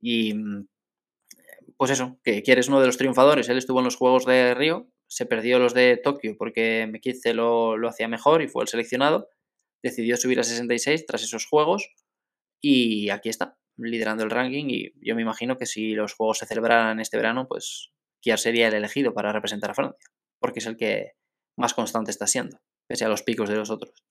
Y 0.00 0.34
mm, 0.34 0.66
pues 1.76 1.90
eso, 1.92 2.18
que 2.24 2.42
quieres 2.42 2.68
uno 2.68 2.80
de 2.80 2.86
los 2.86 2.98
triunfadores. 2.98 3.48
Él 3.48 3.58
estuvo 3.58 3.78
en 3.78 3.84
los 3.84 3.96
Juegos 3.96 4.26
de 4.26 4.54
Río, 4.54 4.88
se 5.06 5.26
perdió 5.26 5.58
los 5.58 5.74
de 5.74 5.96
Tokio 6.02 6.36
porque 6.36 6.86
Mekice 6.90 7.32
lo, 7.34 7.76
lo 7.76 7.88
hacía 7.88 8.08
mejor 8.08 8.42
y 8.42 8.48
fue 8.48 8.62
el 8.62 8.68
seleccionado. 8.68 9.28
Decidió 9.82 10.16
subir 10.16 10.40
a 10.40 10.44
66 10.44 11.06
tras 11.06 11.22
esos 11.22 11.46
Juegos 11.46 11.88
y 12.60 13.10
aquí 13.10 13.28
está, 13.28 13.58
liderando 13.76 14.24
el 14.24 14.30
ranking. 14.30 14.66
Y 14.68 14.92
yo 15.00 15.14
me 15.14 15.22
imagino 15.22 15.56
que 15.56 15.66
si 15.66 15.94
los 15.94 16.14
Juegos 16.14 16.38
se 16.38 16.46
celebraran 16.46 17.00
este 17.00 17.16
verano, 17.16 17.46
pues 17.48 17.92
Kiar 18.20 18.38
sería 18.38 18.68
el 18.68 18.74
elegido 18.74 19.14
para 19.14 19.32
representar 19.32 19.70
a 19.70 19.74
Francia, 19.74 20.08
porque 20.40 20.58
es 20.58 20.66
el 20.66 20.76
que 20.76 21.12
más 21.56 21.74
constante 21.74 22.10
está 22.10 22.26
siendo, 22.26 22.60
pese 22.86 23.04
a 23.04 23.08
los 23.08 23.22
picos 23.22 23.48
de 23.48 23.56
los 23.56 23.70
otros. 23.70 24.04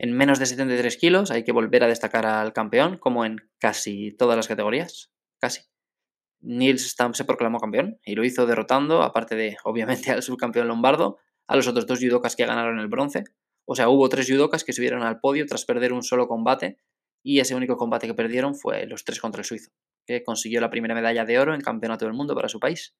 En 0.00 0.12
menos 0.12 0.38
de 0.38 0.46
73 0.46 0.96
kilos 0.96 1.30
hay 1.32 1.42
que 1.42 1.52
volver 1.52 1.82
a 1.82 1.88
destacar 1.88 2.24
al 2.24 2.52
campeón, 2.52 2.98
como 2.98 3.24
en 3.24 3.38
casi 3.58 4.12
todas 4.12 4.36
las 4.36 4.46
categorías, 4.46 5.10
casi. 5.40 5.62
Nils 6.40 6.88
Stamp 6.88 7.16
se 7.16 7.24
proclamó 7.24 7.58
campeón 7.58 7.98
y 8.04 8.14
lo 8.14 8.24
hizo 8.24 8.46
derrotando, 8.46 9.02
aparte 9.02 9.34
de, 9.34 9.56
obviamente, 9.64 10.10
al 10.12 10.22
subcampeón 10.22 10.68
lombardo, 10.68 11.18
a 11.48 11.56
los 11.56 11.66
otros 11.66 11.86
dos 11.86 11.98
judokas 11.98 12.36
que 12.36 12.46
ganaron 12.46 12.78
el 12.78 12.86
bronce. 12.86 13.24
O 13.70 13.74
sea, 13.74 13.90
hubo 13.90 14.08
tres 14.08 14.26
judokas 14.26 14.64
que 14.64 14.72
subieron 14.72 15.02
al 15.02 15.20
podio 15.20 15.44
tras 15.44 15.66
perder 15.66 15.92
un 15.92 16.02
solo 16.02 16.26
combate 16.26 16.78
y 17.22 17.40
ese 17.40 17.54
único 17.54 17.76
combate 17.76 18.06
que 18.06 18.14
perdieron 18.14 18.54
fue 18.54 18.86
los 18.86 19.04
tres 19.04 19.20
contra 19.20 19.42
el 19.42 19.44
suizo, 19.44 19.70
que 20.06 20.22
consiguió 20.24 20.62
la 20.62 20.70
primera 20.70 20.94
medalla 20.94 21.26
de 21.26 21.38
oro 21.38 21.54
en 21.54 21.60
Campeonato 21.60 22.06
del 22.06 22.14
Mundo 22.14 22.34
para 22.34 22.48
su 22.48 22.60
país. 22.60 22.94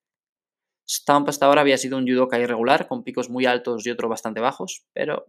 Stamp 0.87 1.27
hasta 1.31 1.47
ahora 1.47 1.63
había 1.63 1.79
sido 1.79 1.97
un 1.97 2.07
judoka 2.07 2.39
irregular, 2.39 2.87
con 2.87 3.03
picos 3.03 3.31
muy 3.31 3.47
altos 3.47 3.87
y 3.87 3.91
otros 3.91 4.11
bastante 4.11 4.41
bajos, 4.41 4.85
pero 4.93 5.25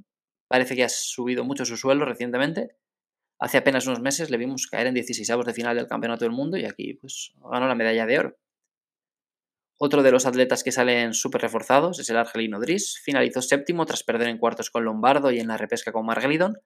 parece 0.50 0.76
que 0.76 0.84
ha 0.84 0.90
subido 0.90 1.46
mucho 1.46 1.64
su 1.64 1.78
suelo 1.78 2.04
recientemente. 2.04 2.76
Hace 3.40 3.60
apenas 3.60 3.88
unos 3.88 4.02
meses 4.02 4.30
le 4.32 4.38
vimos 4.38 4.68
caer 4.68 4.88
en 4.88 4.94
16 4.94 5.46
de 5.46 5.54
final 5.54 5.78
del 5.78 5.88
Campeonato 5.88 6.26
del 6.26 6.34
Mundo 6.34 6.58
y 6.58 6.66
aquí 6.66 6.96
pues 6.96 7.32
ganó 7.50 7.66
la 7.66 7.76
medalla 7.76 8.06
de 8.06 8.20
oro. 8.20 8.38
Otro 9.82 10.04
de 10.04 10.12
los 10.12 10.26
atletas 10.26 10.64
que 10.64 10.74
salen 10.74 11.14
súper 11.14 11.42
reforzados 11.42 12.00
es 12.00 12.10
el 12.10 12.18
argelino 12.18 12.60
Dries. 12.60 13.00
Finalizó 13.02 13.42
séptimo 13.42 13.86
tras 13.86 14.04
perder 14.04 14.28
en 14.28 14.38
cuartos 14.38 14.70
con 14.70 14.84
Lombardo 14.84 15.32
y 15.32 15.40
en 15.40 15.48
la 15.48 15.56
repesca 15.56 15.94
con 15.94 16.06
Margelidon, 16.06 16.58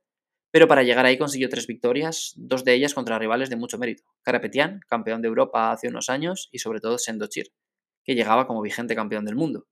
pero 0.52 0.68
para 0.68 0.82
llegar 0.82 1.06
ahí 1.06 1.18
consiguió 1.18 1.48
tres 1.48 1.68
victorias, 1.68 2.34
dos 2.38 2.64
de 2.64 2.74
ellas 2.74 2.96
contra 2.96 3.20
rivales 3.20 3.52
de 3.52 3.56
mucho 3.56 3.78
mérito. 3.78 4.04
Karapetian, 4.24 4.80
campeón 4.88 5.22
de 5.22 5.28
Europa 5.28 5.72
hace 5.72 5.90
unos 5.90 6.10
años, 6.10 6.50
y 6.52 6.58
sobre 6.58 6.80
todo 6.80 6.98
Sendochir, 6.98 7.54
que 8.04 8.16
llegaba 8.16 8.48
como 8.48 8.62
vigente 8.62 8.96
campeón 8.96 9.26
del 9.26 9.36
mundo. 9.36 9.68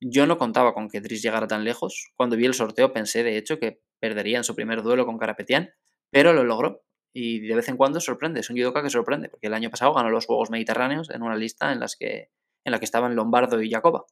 Yo 0.00 0.26
no 0.26 0.36
contaba 0.36 0.74
con 0.74 0.88
que 0.88 1.00
Driss 1.00 1.22
llegara 1.22 1.46
tan 1.46 1.62
lejos. 1.62 2.10
Cuando 2.16 2.36
vi 2.36 2.46
el 2.46 2.54
sorteo 2.54 2.92
pensé, 2.92 3.22
de 3.22 3.36
hecho, 3.36 3.60
que 3.60 3.80
perdería 4.00 4.38
en 4.38 4.44
su 4.44 4.56
primer 4.56 4.82
duelo 4.82 5.06
con 5.06 5.16
Carapetian, 5.16 5.70
pero 6.10 6.32
lo 6.32 6.42
logró. 6.42 6.82
Y 7.14 7.40
de 7.40 7.54
vez 7.54 7.68
en 7.68 7.76
cuando 7.76 8.00
sorprende, 8.00 8.40
es 8.40 8.50
un 8.50 8.56
judoka 8.56 8.82
que 8.82 8.90
sorprende, 8.90 9.28
porque 9.28 9.48
el 9.48 9.54
año 9.54 9.70
pasado 9.70 9.92
ganó 9.92 10.10
los 10.10 10.26
Juegos 10.26 10.50
Mediterráneos 10.50 11.10
en 11.10 11.22
una 11.22 11.36
lista 11.36 11.72
en, 11.72 11.80
las 11.80 11.96
que, 11.96 12.30
en 12.64 12.72
la 12.72 12.78
que 12.78 12.84
estaban 12.84 13.14
Lombardo 13.14 13.60
y 13.62 13.70
Jacoba. 13.70 14.06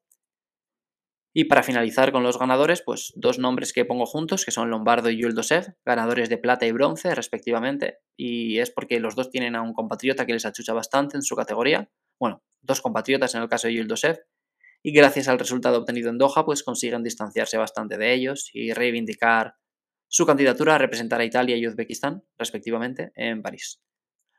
Y 1.33 1.45
para 1.45 1.63
finalizar 1.63 2.11
con 2.11 2.25
los 2.25 2.39
ganadores, 2.39 2.83
pues 2.83 3.13
dos 3.15 3.39
nombres 3.39 3.73
que 3.73 3.85
pongo 3.85 4.05
juntos, 4.05 4.45
que 4.45 4.51
son 4.51 4.69
Lombardo 4.69 5.11
y 5.11 5.17
Yuldosev, 5.17 5.77
ganadores 5.85 6.29
de 6.29 6.39
plata 6.39 6.67
y 6.67 6.73
bronce 6.73 7.15
respectivamente, 7.15 7.99
y 8.17 8.59
es 8.59 8.71
porque 8.71 8.99
los 8.99 9.15
dos 9.15 9.31
tienen 9.31 9.55
a 9.55 9.63
un 9.63 9.73
compatriota 9.73 10.27
que 10.27 10.33
les 10.33 10.45
achucha 10.45 10.73
bastante 10.73 11.17
en 11.17 11.23
su 11.23 11.37
categoría, 11.37 11.89
bueno, 12.19 12.43
dos 12.63 12.81
compatriotas 12.81 13.35
en 13.37 13.43
el 13.43 13.49
caso 13.49 13.69
de 13.69 13.75
Yildosev, 13.75 14.25
y 14.83 14.93
gracias 14.93 15.29
al 15.29 15.39
resultado 15.39 15.79
obtenido 15.79 16.11
en 16.11 16.19
Doha, 16.19 16.45
pues 16.45 16.65
consiguen 16.65 17.05
distanciarse 17.05 17.59
bastante 17.59 17.97
de 17.97 18.13
ellos 18.13 18.51
y 18.53 18.73
reivindicar 18.73 19.55
su 20.11 20.27
candidatura 20.27 20.75
a 20.75 20.79
representar 20.79 21.21
a 21.21 21.25
Italia 21.25 21.57
y 21.57 21.67
Uzbekistán, 21.69 22.25
respectivamente, 22.37 23.13
en 23.15 23.43
París. 23.43 23.81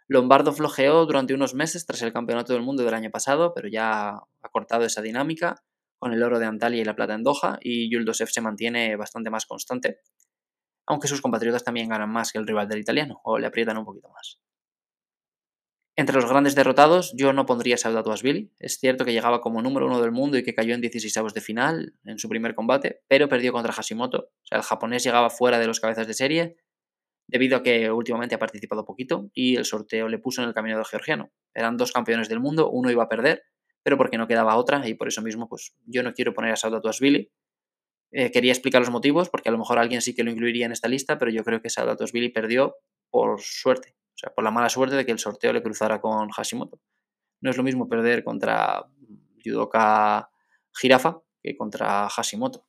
Lombardo 0.10 0.52
flojeó 0.52 1.06
durante 1.06 1.34
unos 1.34 1.54
meses 1.54 1.86
tras 1.86 2.02
el 2.02 2.12
Campeonato 2.12 2.52
del 2.52 2.62
Mundo 2.62 2.84
del 2.84 2.94
año 2.94 3.10
pasado, 3.10 3.54
pero 3.56 3.70
ya 3.70 4.10
ha 4.10 4.50
cortado 4.52 4.84
esa 4.84 5.02
dinámica 5.02 5.64
con 5.98 6.12
el 6.12 6.22
oro 6.24 6.40
de 6.40 6.46
Antalya 6.46 6.82
y 6.82 6.84
la 6.84 6.96
plata 6.96 7.14
en 7.14 7.24
Doha, 7.24 7.58
y 7.62 7.90
Yuldosev 7.90 8.28
se 8.28 8.42
mantiene 8.42 8.98
bastante 8.98 9.30
más 9.30 9.46
constante. 9.46 10.00
aunque 10.86 11.08
sus 11.08 11.22
compatriotas 11.22 11.64
también 11.64 11.88
ganan 11.90 12.10
más 12.12 12.32
que 12.34 12.40
el 12.40 12.48
rival 12.48 12.68
del 12.68 12.80
italiano, 12.80 13.22
o 13.24 13.38
le 13.40 13.48
aprietan 13.48 13.78
un 13.78 13.86
poquito 13.86 14.10
más. 14.10 14.40
Entre 16.02 16.16
los 16.16 16.28
grandes 16.28 16.56
derrotados, 16.56 17.14
yo 17.16 17.32
no 17.32 17.46
pondría 17.46 17.76
a 17.76 18.16
Billy. 18.24 18.52
Es 18.58 18.80
cierto 18.80 19.06
que 19.06 19.14
llegaba 19.14 19.40
como 19.40 19.62
número 19.62 19.86
uno 19.86 20.02
del 20.02 20.12
mundo 20.12 20.36
y 20.36 20.42
que 20.42 20.56
cayó 20.56 20.74
en 20.74 20.82
16 20.82 21.16
avos 21.18 21.36
de 21.36 21.42
final 21.42 21.94
en 22.06 22.18
su 22.18 22.28
primer 22.28 22.56
combate, 22.56 23.04
pero 23.08 23.30
perdió 23.30 23.54
contra 23.54 23.72
Hashimoto. 23.72 24.18
O 24.18 24.46
sea, 24.46 24.58
el 24.58 24.64
japonés 24.64 25.04
llegaba 25.04 25.30
fuera 25.30 25.60
de 25.60 25.68
los 25.68 25.80
cabezas 25.80 26.08
de 26.08 26.16
serie 26.16 26.58
debido 27.28 27.56
a 27.56 27.62
que 27.62 27.92
últimamente 27.92 28.34
ha 28.34 28.40
participado 28.40 28.84
poquito 28.84 29.30
y 29.36 29.58
el 29.58 29.66
sorteo 29.66 30.08
le 30.08 30.18
puso 30.18 30.42
en 30.42 30.48
el 30.48 30.56
camino 30.56 30.76
del 30.76 30.86
georgiano. 30.86 31.32
Eran 31.54 31.78
dos 31.78 31.92
campeones 31.92 32.30
del 32.30 32.40
mundo, 32.40 32.72
uno 32.72 32.90
iba 32.90 33.04
a 33.04 33.08
perder, 33.08 33.44
pero 33.84 33.96
porque 33.96 34.18
no 34.18 34.26
quedaba 34.26 34.56
otra 34.56 34.88
y 34.90 34.96
por 34.96 35.08
eso 35.08 35.22
mismo 35.22 35.48
pues 35.48 35.76
yo 35.86 36.02
no 36.02 36.14
quiero 36.14 36.34
poner 36.34 36.52
a 36.52 36.56
Saudato 36.56 36.90
Billy. 37.00 37.32
Eh, 38.12 38.32
quería 38.32 38.54
explicar 38.54 38.82
los 38.82 38.90
motivos 38.90 39.30
porque 39.30 39.50
a 39.50 39.52
lo 39.52 39.60
mejor 39.60 39.78
alguien 39.78 40.02
sí 40.02 40.16
que 40.16 40.24
lo 40.24 40.32
incluiría 40.32 40.66
en 40.66 40.72
esta 40.72 40.88
lista, 40.88 41.20
pero 41.20 41.30
yo 41.30 41.44
creo 41.44 41.62
que 41.62 41.70
Saudato 41.70 42.06
Billy 42.12 42.30
perdió 42.30 42.74
por 43.12 43.40
suerte, 43.42 43.94
sea, 44.22 44.34
por 44.34 44.44
la 44.44 44.52
mala 44.52 44.70
suerte 44.70 44.96
de 44.96 45.06
que 45.06 45.12
el 45.12 45.20
sorteo 45.20 45.54
le 45.54 45.64
cruzara 45.64 46.00
con 46.00 46.30
Hashimoto. 46.30 46.80
No 47.42 47.50
es 47.50 47.58
lo 47.58 47.64
mismo 47.64 47.90
perder 47.90 48.24
contra 48.24 48.86
Yudoka 49.38 50.30
Jirafa 50.74 51.22
que 51.42 51.58
contra 51.58 52.08
Hashimoto. 52.10 52.68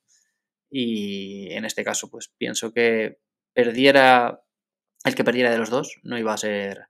Y 0.69 1.53
en 1.53 1.65
este 1.65 1.83
caso, 1.83 2.09
pues 2.09 2.33
pienso 2.37 2.73
que 2.73 3.19
perdiera 3.53 4.43
el 5.03 5.15
que 5.15 5.23
perdiera 5.23 5.51
de 5.51 5.57
los 5.57 5.69
dos 5.69 5.99
no 6.03 6.17
iba 6.17 6.33
a 6.33 6.37
ser 6.37 6.87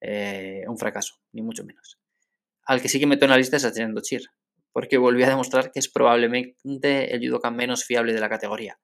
eh, 0.00 0.64
un 0.68 0.78
fracaso, 0.78 1.16
ni 1.32 1.42
mucho 1.42 1.64
menos. 1.64 1.98
Al 2.64 2.80
que 2.80 2.88
sí 2.88 3.00
que 3.00 3.06
meto 3.06 3.24
en 3.24 3.30
la 3.30 3.36
lista 3.36 3.56
es 3.56 3.64
a 3.64 3.72
Tenen 3.72 3.94
Chir, 4.02 4.22
porque 4.72 4.98
volvió 4.98 5.26
a 5.26 5.30
demostrar 5.30 5.72
que 5.72 5.80
es 5.80 5.88
probablemente 5.88 7.14
el 7.14 7.26
judoka 7.26 7.50
menos 7.50 7.84
fiable 7.84 8.12
de 8.12 8.20
la 8.20 8.28
categoría. 8.28 8.78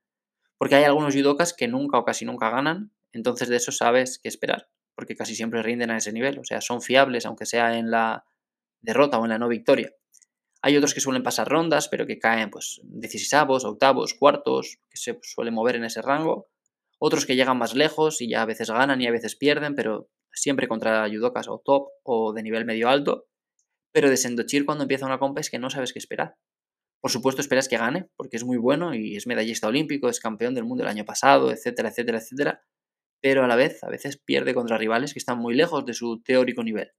Porque 0.58 0.74
hay 0.74 0.84
algunos 0.84 1.14
judokas 1.14 1.52
que 1.52 1.68
nunca 1.68 1.98
o 1.98 2.04
casi 2.04 2.24
nunca 2.24 2.50
ganan, 2.50 2.92
entonces 3.12 3.48
de 3.48 3.56
eso 3.56 3.72
sabes 3.72 4.18
qué 4.20 4.28
esperar, 4.28 4.68
porque 5.02 5.16
casi 5.16 5.34
siempre 5.34 5.64
rinden 5.64 5.90
a 5.90 5.96
ese 5.96 6.12
nivel, 6.12 6.38
o 6.38 6.44
sea, 6.44 6.60
son 6.60 6.80
fiables 6.80 7.26
aunque 7.26 7.44
sea 7.44 7.76
en 7.76 7.90
la 7.90 8.24
derrota 8.80 9.18
o 9.18 9.24
en 9.24 9.30
la 9.30 9.38
no 9.38 9.48
victoria. 9.48 9.90
Hay 10.62 10.76
otros 10.76 10.94
que 10.94 11.00
suelen 11.00 11.24
pasar 11.24 11.48
rondas, 11.48 11.88
pero 11.88 12.06
que 12.06 12.20
caen 12.20 12.50
pues 12.50 12.80
16 12.84 13.64
octavos, 13.64 14.14
cuartos, 14.14 14.78
que 14.88 14.96
se 14.96 15.18
suelen 15.22 15.54
mover 15.54 15.74
en 15.74 15.82
ese 15.82 16.02
rango 16.02 16.52
otros 17.00 17.26
que 17.26 17.34
llegan 17.34 17.58
más 17.58 17.74
lejos 17.74 18.20
y 18.20 18.28
ya 18.28 18.42
a 18.42 18.46
veces 18.46 18.70
ganan 18.70 19.00
y 19.00 19.08
a 19.08 19.10
veces 19.10 19.34
pierden, 19.34 19.74
pero 19.74 20.08
siempre 20.32 20.68
contra 20.68 21.08
judokas 21.08 21.48
o 21.48 21.58
top 21.58 21.88
o 22.04 22.32
de 22.32 22.44
nivel 22.44 22.64
medio 22.64 22.88
alto. 22.88 23.26
Pero 23.90 24.08
de 24.08 24.16
Sendochir 24.16 24.64
cuando 24.64 24.84
empieza 24.84 25.06
una 25.06 25.18
compa 25.18 25.40
es 25.40 25.50
que 25.50 25.58
no 25.58 25.68
sabes 25.68 25.92
qué 25.92 25.98
esperar. 25.98 26.36
Por 27.00 27.10
supuesto 27.10 27.40
esperas 27.40 27.66
que 27.66 27.76
gane, 27.76 28.08
porque 28.14 28.36
es 28.36 28.44
muy 28.44 28.56
bueno 28.56 28.94
y 28.94 29.16
es 29.16 29.26
medallista 29.26 29.66
olímpico, 29.66 30.08
es 30.08 30.20
campeón 30.20 30.54
del 30.54 30.62
mundo 30.62 30.84
el 30.84 30.90
año 30.90 31.04
pasado, 31.04 31.50
etcétera, 31.50 31.88
etcétera, 31.88 32.18
etcétera. 32.18 32.62
Pero 33.22 33.44
a 33.44 33.46
la 33.46 33.56
vez, 33.56 33.82
a 33.84 33.88
veces 33.88 34.18
pierde 34.18 34.52
contra 34.52 34.76
rivales 34.76 35.14
que 35.14 35.20
están 35.20 35.38
muy 35.38 35.54
lejos 35.54 35.86
de 35.86 35.94
su 35.94 36.20
teórico 36.22 36.62
nivel. 36.62 36.92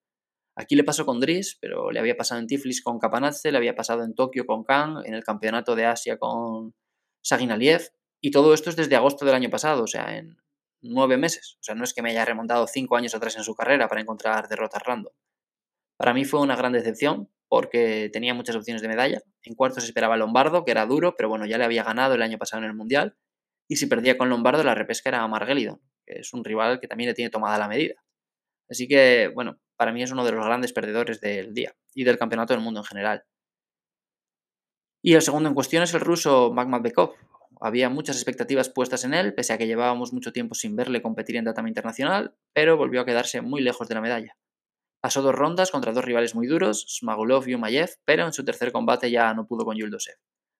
Aquí 0.55 0.75
le 0.75 0.83
pasó 0.83 1.05
con 1.05 1.19
Dries, 1.19 1.57
pero 1.59 1.91
le 1.91 1.99
había 1.99 2.15
pasado 2.15 2.39
en 2.39 2.47
Tiflis 2.47 2.81
con 2.81 2.97
Kapanadze, 2.97 3.51
le 3.51 3.57
había 3.57 3.75
pasado 3.75 4.03
en 4.03 4.15
Tokio 4.15 4.45
con 4.45 4.63
Kang, 4.63 5.03
en 5.05 5.13
el 5.15 5.23
campeonato 5.23 5.75
de 5.75 5.85
Asia 5.85 6.17
con 6.17 6.73
Saginaliev. 7.21 7.89
Y 8.21 8.31
todo 8.31 8.53
esto 8.53 8.69
es 8.69 8.75
desde 8.75 8.95
agosto 8.95 9.25
del 9.25 9.35
año 9.35 9.49
pasado, 9.49 9.83
o 9.83 9.87
sea, 9.87 10.17
en 10.17 10.37
nueve 10.81 11.17
meses. 11.17 11.57
O 11.59 11.63
sea, 11.63 11.75
no 11.75 11.83
es 11.83 11.93
que 11.93 12.01
me 12.01 12.11
haya 12.11 12.23
remontado 12.23 12.67
cinco 12.67 12.95
años 12.95 13.15
atrás 13.15 13.35
en 13.35 13.43
su 13.43 13.55
carrera 13.55 13.87
para 13.87 14.01
encontrar 14.01 14.47
derrotas 14.47 14.83
random. 14.83 15.13
Para 15.97 16.13
mí 16.13 16.23
fue 16.25 16.39
una 16.41 16.55
gran 16.55 16.73
decepción 16.73 17.29
porque 17.49 18.09
tenía 18.11 18.33
muchas 18.33 18.55
opciones 18.55 18.81
de 18.81 18.87
medalla. 18.87 19.21
En 19.43 19.55
cuartos 19.55 19.83
esperaba 19.83 20.17
Lombardo, 20.17 20.63
que 20.65 20.71
era 20.71 20.85
duro, 20.85 21.15
pero 21.15 21.29
bueno, 21.29 21.45
ya 21.45 21.57
le 21.57 21.65
había 21.65 21.83
ganado 21.83 22.15
el 22.15 22.21
año 22.21 22.37
pasado 22.37 22.63
en 22.63 22.69
el 22.69 22.75
Mundial. 22.75 23.15
Y 23.67 23.77
si 23.77 23.87
perdía 23.87 24.17
con 24.17 24.29
Lombardo, 24.29 24.63
la 24.63 24.75
repesca 24.75 25.09
era 25.09 25.27
Margelidon, 25.27 25.81
que 26.05 26.19
es 26.19 26.33
un 26.33 26.43
rival 26.43 26.79
que 26.79 26.87
también 26.87 27.09
le 27.09 27.13
tiene 27.13 27.29
tomada 27.29 27.57
la 27.57 27.67
medida. 27.67 27.95
Así 28.69 28.87
que, 28.87 29.31
bueno, 29.33 29.59
para 29.75 29.91
mí 29.91 30.03
es 30.03 30.11
uno 30.11 30.23
de 30.25 30.31
los 30.31 30.45
grandes 30.45 30.73
perdedores 30.73 31.19
del 31.21 31.53
día 31.53 31.75
y 31.93 32.03
del 32.03 32.17
campeonato 32.17 32.53
del 32.53 32.63
mundo 32.63 32.79
en 32.79 32.85
general. 32.85 33.23
Y 35.01 35.15
el 35.15 35.21
segundo 35.21 35.49
en 35.49 35.55
cuestión 35.55 35.83
es 35.83 35.93
el 35.93 35.99
ruso 35.99 36.51
Magmadbekov, 36.53 37.15
había 37.65 37.89
muchas 37.89 38.17
expectativas 38.17 38.69
puestas 38.69 39.05
en 39.05 39.13
él, 39.13 39.33
pese 39.33 39.53
a 39.53 39.57
que 39.57 39.67
llevábamos 39.67 40.11
mucho 40.11 40.33
tiempo 40.33 40.53
sin 40.53 40.75
verle 40.75 41.01
competir 41.01 41.37
en 41.37 41.45
tatami 41.45 41.69
internacional, 41.69 42.35
pero 42.51 42.75
volvió 42.75 42.99
a 42.99 43.05
quedarse 43.05 43.39
muy 43.39 43.61
lejos 43.61 43.87
de 43.87 43.95
la 43.95 44.01
medalla. 44.01 44.37
Pasó 45.01 45.21
dos 45.21 45.33
rondas 45.33 45.71
contra 45.71 45.93
dos 45.93 46.03
rivales 46.03 46.35
muy 46.35 46.45
duros, 46.45 46.85
Smagulov 46.89 47.47
y 47.47 47.55
Umayev, 47.55 47.89
pero 48.03 48.25
en 48.25 48.33
su 48.33 48.43
tercer 48.43 48.73
combate 48.73 49.09
ya 49.09 49.33
no 49.33 49.47
pudo 49.47 49.63
con 49.63 49.77
Yuldosev. 49.77 50.15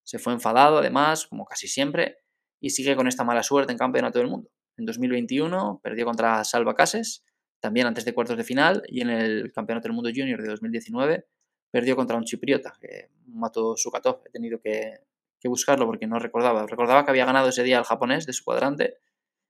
Se 0.05 0.17
fue 0.17 0.31
enfadado, 0.31 0.77
además, 0.77 1.27
como 1.27 1.43
casi 1.45 1.67
siempre, 1.67 2.19
y 2.61 2.69
sigue 2.69 2.95
con 2.95 3.09
esta 3.09 3.25
mala 3.25 3.43
suerte 3.43 3.73
en 3.73 3.77
Campeonato 3.77 4.19
del 4.19 4.29
Mundo. 4.29 4.49
En 4.77 4.85
2021 4.85 5.79
perdió 5.83 6.05
contra 6.05 6.43
Salva 6.43 6.75
Cases, 6.75 7.23
también 7.59 7.87
antes 7.87 8.05
de 8.05 8.13
cuartos 8.13 8.37
de 8.37 8.43
final, 8.43 8.83
y 8.87 9.01
en 9.01 9.09
el 9.09 9.51
Campeonato 9.53 9.87
del 9.87 9.95
Mundo 9.95 10.09
Junior 10.13 10.41
de 10.41 10.49
2019 10.49 11.25
perdió 11.71 11.95
contra 11.95 12.17
un 12.17 12.23
chipriota, 12.23 12.73
que 12.79 13.09
mató 13.27 13.75
Sukatov. 13.75 14.21
He 14.25 14.29
tenido 14.29 14.59
que 14.59 14.99
que 15.43 15.49
buscarlo 15.49 15.85
porque 15.85 16.07
no 16.07 16.19
recordaba. 16.19 16.65
Recordaba 16.65 17.03
que 17.03 17.11
había 17.11 17.25
ganado 17.25 17.49
ese 17.49 17.63
día 17.63 17.77
al 17.77 17.83
japonés 17.83 18.25
de 18.25 18.31
su 18.31 18.45
cuadrante. 18.45 18.95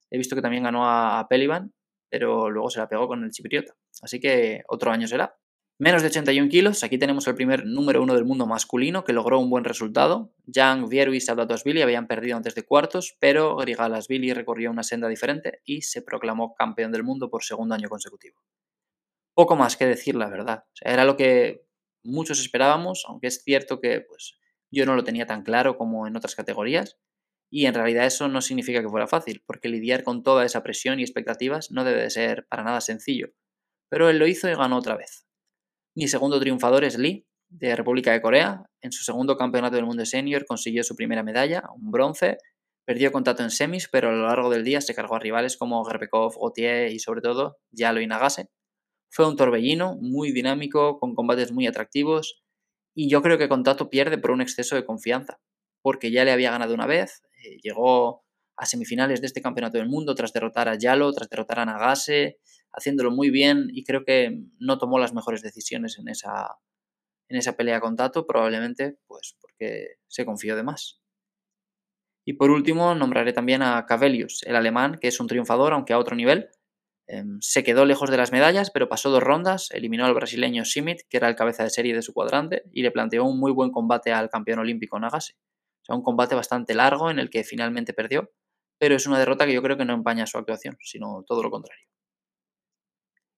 He 0.10 0.18
visto 0.18 0.36
que 0.36 0.42
también 0.42 0.64
ganó 0.64 0.90
a 0.90 1.28
Pelivan, 1.30 1.72
pero 2.10 2.50
luego 2.50 2.72
se 2.72 2.80
la 2.80 2.90
pegó 2.90 3.08
con 3.08 3.24
el 3.24 3.30
chipriota. 3.30 3.76
Así 4.02 4.20
que 4.20 4.64
otro 4.68 4.90
año 4.90 5.08
será. 5.08 5.38
Menos 5.84 6.02
de 6.02 6.08
81 6.08 6.48
kilos, 6.48 6.82
aquí 6.86 6.98
tenemos 6.98 7.28
el 7.28 7.36
primer 7.36 7.66
número 7.66 8.02
uno 8.02 8.14
del 8.16 8.24
mundo 8.24 8.48
masculino 8.48 9.04
que 9.04 9.12
logró 9.12 9.38
un 9.38 9.50
buen 9.50 9.66
resultado. 9.66 10.34
Yang, 10.46 10.88
Vieru 10.88 11.14
y 11.14 11.20
Savdatosvili 11.20 11.82
habían 11.82 12.08
perdido 12.08 12.38
antes 12.38 12.56
de 12.56 12.64
cuartos, 12.64 13.18
pero 13.20 13.58
Grigalasvili 13.58 14.32
recorrió 14.32 14.72
una 14.72 14.84
senda 14.84 15.10
diferente 15.10 15.60
y 15.66 15.82
se 15.82 16.02
proclamó 16.02 16.54
campeón 16.54 16.94
del 16.94 17.04
mundo 17.04 17.30
por 17.30 17.44
segundo 17.44 17.76
año 17.76 17.90
consecutivo. 17.90 18.42
Poco 19.34 19.58
más 19.58 19.76
que 19.76 19.86
decir, 19.86 20.16
la 20.16 20.30
verdad. 20.30 20.64
era 20.80 21.04
lo 21.04 21.18
que 21.18 21.66
muchos 22.02 22.40
esperábamos, 22.40 23.04
aunque 23.10 23.28
es 23.28 23.44
cierto 23.44 23.82
que 23.82 24.00
pues, 24.00 24.40
yo 24.72 24.86
no 24.86 24.96
lo 24.96 25.04
tenía 25.04 25.26
tan 25.26 25.44
claro 25.44 25.78
como 25.78 26.08
en 26.08 26.16
otras 26.16 26.34
categorías 26.34 26.98
y 27.52 27.66
en 27.66 27.74
realidad 27.74 28.06
eso 28.06 28.30
no 28.30 28.40
significa 28.40 28.82
que 28.82 28.88
fuera 28.88 29.08
fácil, 29.08 29.44
porque 29.46 29.68
lidiar 29.68 30.06
con 30.06 30.24
toda 30.24 30.46
esa 30.46 30.64
presión 30.64 31.02
y 31.02 31.04
expectativas 31.04 31.72
no 31.72 31.84
debe 31.84 32.04
de 32.04 32.10
ser 32.10 32.48
para 32.48 32.64
nada 32.64 32.80
sencillo. 32.80 33.34
Pero 33.90 34.10
él 34.10 34.18
lo 34.18 34.28
hizo 34.28 34.48
y 34.48 34.56
ganó 34.56 34.78
otra 34.78 34.96
vez. 34.96 35.28
Mi 35.96 36.08
segundo 36.08 36.40
triunfador 36.40 36.84
es 36.84 36.98
Lee, 36.98 37.28
de 37.50 37.76
República 37.76 38.12
de 38.12 38.22
Corea. 38.22 38.66
En 38.82 38.92
su 38.92 39.04
segundo 39.04 39.38
campeonato 39.38 39.76
del 39.76 39.86
mundo 39.86 40.04
senior 40.06 40.44
consiguió 40.46 40.84
su 40.84 40.96
primera 40.96 41.22
medalla, 41.22 41.64
un 41.76 41.92
bronce. 41.92 42.38
Perdió 42.84 43.12
contacto 43.12 43.44
en 43.44 43.52
semis, 43.52 43.88
pero 43.92 44.10
a 44.10 44.12
lo 44.12 44.26
largo 44.26 44.50
del 44.50 44.64
día 44.64 44.82
se 44.82 44.96
cargó 44.96 45.16
a 45.16 45.20
rivales 45.20 45.56
como 45.56 45.86
Gerpekov, 45.86 46.34
Gautier 46.40 46.92
y 46.92 46.98
sobre 46.98 47.22
todo 47.22 47.58
Yalo 47.70 48.02
y 48.02 48.08
Nagase. 48.08 48.50
Fue 49.12 49.28
un 49.28 49.38
torbellino 49.38 49.96
muy 50.02 50.32
dinámico, 50.32 51.00
con 51.00 51.14
combates 51.14 51.52
muy 51.52 51.68
atractivos 51.68 52.44
y 52.96 53.08
yo 53.08 53.22
creo 53.22 53.38
que 53.38 53.48
Contacto 53.48 53.90
pierde 53.92 54.18
por 54.18 54.32
un 54.32 54.42
exceso 54.42 54.76
de 54.76 54.86
confianza, 54.86 55.40
porque 55.84 56.12
ya 56.12 56.26
le 56.26 56.32
había 56.32 56.52
ganado 56.52 56.74
una 56.74 56.88
vez, 56.88 57.22
eh, 57.44 57.58
llegó 57.62 58.24
a 58.58 58.66
semifinales 58.66 59.22
de 59.22 59.28
este 59.28 59.42
campeonato 59.42 59.78
del 59.78 59.90
mundo 59.90 60.16
tras 60.16 60.34
derrotar 60.34 60.70
a 60.70 60.76
Yalo, 60.76 61.12
tras 61.14 61.30
derrotar 61.30 61.60
a 61.60 61.66
Nagase, 61.66 62.40
haciéndolo 62.74 63.12
muy 63.12 63.30
bien 63.30 63.70
y 63.72 63.84
creo 63.84 64.04
que 64.04 64.44
no 64.60 64.78
tomó 64.78 65.00
las 65.00 65.14
mejores 65.14 65.42
decisiones 65.42 65.98
en 66.00 66.10
esa, 66.10 66.58
en 67.30 67.38
esa 67.38 67.56
pelea 67.56 67.80
con 67.80 67.96
Tato, 67.96 68.26
probablemente 68.28 68.98
pues 69.08 69.38
porque 69.40 69.98
se 70.08 70.26
confió 70.26 70.56
de 70.56 70.64
más. 70.64 71.02
Y 72.26 72.34
por 72.34 72.52
último, 72.52 72.96
nombraré 72.96 73.34
también 73.34 73.62
a 73.62 73.86
Cavelius, 73.86 74.44
el 74.44 74.56
alemán, 74.56 74.98
que 75.00 75.10
es 75.10 75.20
un 75.20 75.28
triunfador, 75.28 75.74
aunque 75.74 75.94
a 75.94 76.00
otro 76.00 76.16
nivel, 76.16 76.50
Em, 77.08 77.40
se 77.42 77.64
quedó 77.64 77.86
lejos 77.86 78.10
de 78.10 78.18
las 78.18 78.32
medallas, 78.32 78.72
pero 78.72 78.88
pasó 78.88 79.10
dos 79.10 79.22
rondas, 79.22 79.70
eliminó 79.72 80.06
al 80.06 80.14
brasileño 80.14 80.64
Simit, 80.64 81.02
que 81.10 81.18
era 81.18 81.28
el 81.28 81.36
cabeza 81.36 81.64
de 81.64 81.70
serie 81.70 81.94
de 81.94 82.02
su 82.02 82.14
cuadrante, 82.14 82.64
y 82.72 82.82
le 82.82 82.92
planteó 82.92 83.26
un 83.26 83.40
muy 83.40 83.52
buen 83.52 83.72
combate 83.72 84.14
al 84.14 84.30
campeón 84.30 84.60
olímpico 84.60 85.00
Nagase. 85.00 85.34
O 85.82 85.86
sea, 85.86 85.96
un 85.96 86.04
combate 86.04 86.36
bastante 86.36 86.74
largo 86.74 87.12
en 87.12 87.20
el 87.20 87.30
que 87.30 87.44
finalmente 87.44 87.94
perdió, 87.94 88.32
pero 88.80 88.96
es 88.96 89.06
una 89.06 89.20
derrota 89.20 89.46
que 89.46 89.54
yo 89.54 89.62
creo 89.62 89.78
que 89.78 89.86
no 89.86 89.94
empaña 89.94 90.26
su 90.26 90.38
actuación, 90.38 90.78
sino 90.82 91.24
todo 91.28 91.44
lo 91.44 91.52
contrario. 91.52 91.86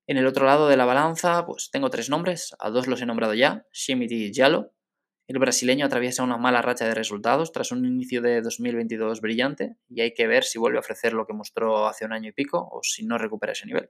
En 0.07 0.17
el 0.17 0.27
otro 0.27 0.45
lado 0.45 0.67
de 0.67 0.77
la 0.77 0.85
balanza, 0.85 1.45
pues 1.45 1.69
tengo 1.71 1.89
tres 1.89 2.09
nombres, 2.09 2.55
a 2.59 2.69
dos 2.69 2.87
los 2.87 3.01
he 3.01 3.05
nombrado 3.05 3.33
ya, 3.33 3.65
Simit 3.71 4.11
y 4.11 4.31
Yalo, 4.31 4.75
el 5.27 5.39
brasileño 5.39 5.87
atraviesa 5.87 6.23
una 6.23 6.37
mala 6.37 6.61
racha 6.61 6.85
de 6.85 6.93
resultados 6.93 7.51
tras 7.51 7.71
un 7.71 7.83
inicio 7.83 8.21
de 8.21 8.41
2022 8.41 9.21
brillante 9.21 9.75
y 9.89 10.01
hay 10.01 10.13
que 10.13 10.27
ver 10.27 10.43
si 10.43 10.59
vuelve 10.59 10.77
a 10.77 10.81
ofrecer 10.81 11.13
lo 11.13 11.25
que 11.25 11.33
mostró 11.33 11.87
hace 11.87 12.05
un 12.05 12.13
año 12.13 12.29
y 12.29 12.33
pico 12.33 12.69
o 12.71 12.81
si 12.83 13.05
no 13.05 13.17
recupera 13.17 13.53
ese 13.53 13.65
nivel. 13.65 13.89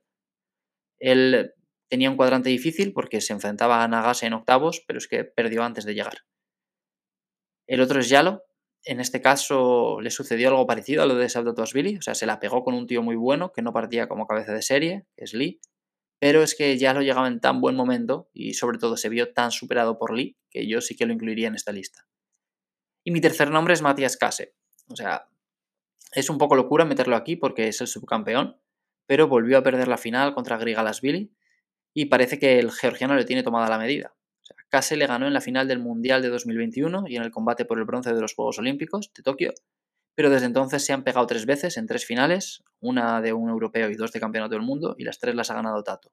Él 0.98 1.54
tenía 1.90 2.10
un 2.10 2.16
cuadrante 2.16 2.50
difícil 2.50 2.94
porque 2.94 3.20
se 3.20 3.34
enfrentaba 3.34 3.84
a 3.84 3.88
Nagase 3.90 4.28
en 4.28 4.34
octavos, 4.34 4.82
pero 4.88 4.98
es 4.98 5.10
que 5.10 5.26
perdió 5.26 5.64
antes 5.64 5.84
de 5.84 5.94
llegar. 5.94 6.20
El 7.68 7.82
otro 7.82 8.00
es 8.00 8.08
Yalo. 8.08 8.44
En 8.86 9.02
este 9.02 9.22
caso 9.22 10.00
le 10.00 10.12
sucedió 10.12 10.50
algo 10.50 10.68
parecido 10.68 11.04
a 11.04 11.06
lo 11.06 11.16
de 11.16 11.28
Saldo 11.28 11.54
o 11.58 11.66
sea, 12.02 12.16
se 12.16 12.26
la 12.26 12.40
pegó 12.40 12.64
con 12.64 12.76
un 12.76 12.88
tío 12.88 13.02
muy 13.02 13.16
bueno 13.16 13.52
que 13.52 13.62
no 13.62 13.74
partía 13.74 14.08
como 14.08 14.28
cabeza 14.28 14.54
de 14.54 14.62
serie, 14.62 15.06
que 15.18 15.26
es 15.26 15.34
Lee, 15.34 15.60
pero 16.26 16.42
es 16.42 16.56
que 16.56 16.76
ya 16.80 16.92
lo 16.96 17.04
llegaba 17.04 17.28
en 17.28 17.40
tan 17.40 17.62
buen 17.62 17.76
momento 17.76 18.32
y 18.34 18.56
sobre 18.56 18.80
todo 18.80 18.98
se 18.98 19.10
vio 19.10 19.32
tan 19.32 19.52
superado 19.52 20.00
por 20.00 20.12
Lee 20.12 20.36
que 20.50 20.66
yo 20.66 20.82
sí 20.82 20.96
que 20.96 21.06
lo 21.06 21.14
incluiría 21.14 21.50
en 21.50 21.54
esta 21.54 21.72
lista. 21.72 22.08
Y 23.04 23.12
mi 23.12 23.22
tercer 23.22 23.52
nombre 23.52 23.76
es 23.76 23.84
Matías 23.84 24.18
Kase. 24.18 24.56
O 24.90 24.96
sea, 24.96 25.30
Es 26.14 26.32
un 26.32 26.40
poco 26.40 26.56
locura 26.56 26.84
meterlo 26.84 27.16
aquí 27.16 27.36
porque 27.36 27.68
es 27.68 27.80
el 27.80 27.86
subcampeón, 27.86 28.60
pero 29.06 29.28
volvió 29.28 29.60
a 29.60 29.62
perder 29.62 29.88
la 29.88 30.00
final 30.00 30.34
contra 30.34 30.58
Grigalasvili 30.58 31.32
y 31.94 32.06
parece 32.06 32.40
que 32.40 32.58
el 32.58 32.72
georgiano 32.72 33.14
le 33.14 33.26
tiene 33.26 33.44
tomada 33.44 33.70
la 33.70 33.78
medida. 33.78 34.16
O 34.50 34.96
le 34.96 35.06
ganó 35.06 35.28
en 35.28 35.34
la 35.36 35.42
final 35.42 35.68
del 35.68 35.78
Mundial 35.78 36.24
de 36.24 36.30
2021 36.30 37.04
y 37.08 37.18
en 37.18 37.22
el 37.22 37.30
combate 37.30 37.66
por 37.66 37.78
el 37.78 37.86
bronce 37.86 38.16
de 38.16 38.22
los 38.22 38.34
Juegos 38.34 38.58
Olímpicos 38.58 39.12
de 39.14 39.22
Tokio, 39.22 39.54
pero 40.16 40.30
desde 40.30 40.48
entonces 40.48 40.86
se 40.86 40.94
han 40.94 41.04
pegado 41.04 41.28
tres 41.28 41.46
veces 41.46 41.78
en 41.78 41.88
tres 41.88 42.06
finales, 42.06 42.64
una 42.80 43.22
de 43.22 43.34
un 43.34 43.50
europeo 43.50 43.90
y 43.90 43.96
dos 43.96 44.12
de 44.12 44.20
campeonato 44.20 44.56
del 44.56 44.64
mundo, 44.64 44.96
y 44.98 45.04
las 45.04 45.20
tres 45.20 45.36
las 45.36 45.52
ha 45.52 45.56
ganado 45.56 45.84
Tato. 45.84 46.12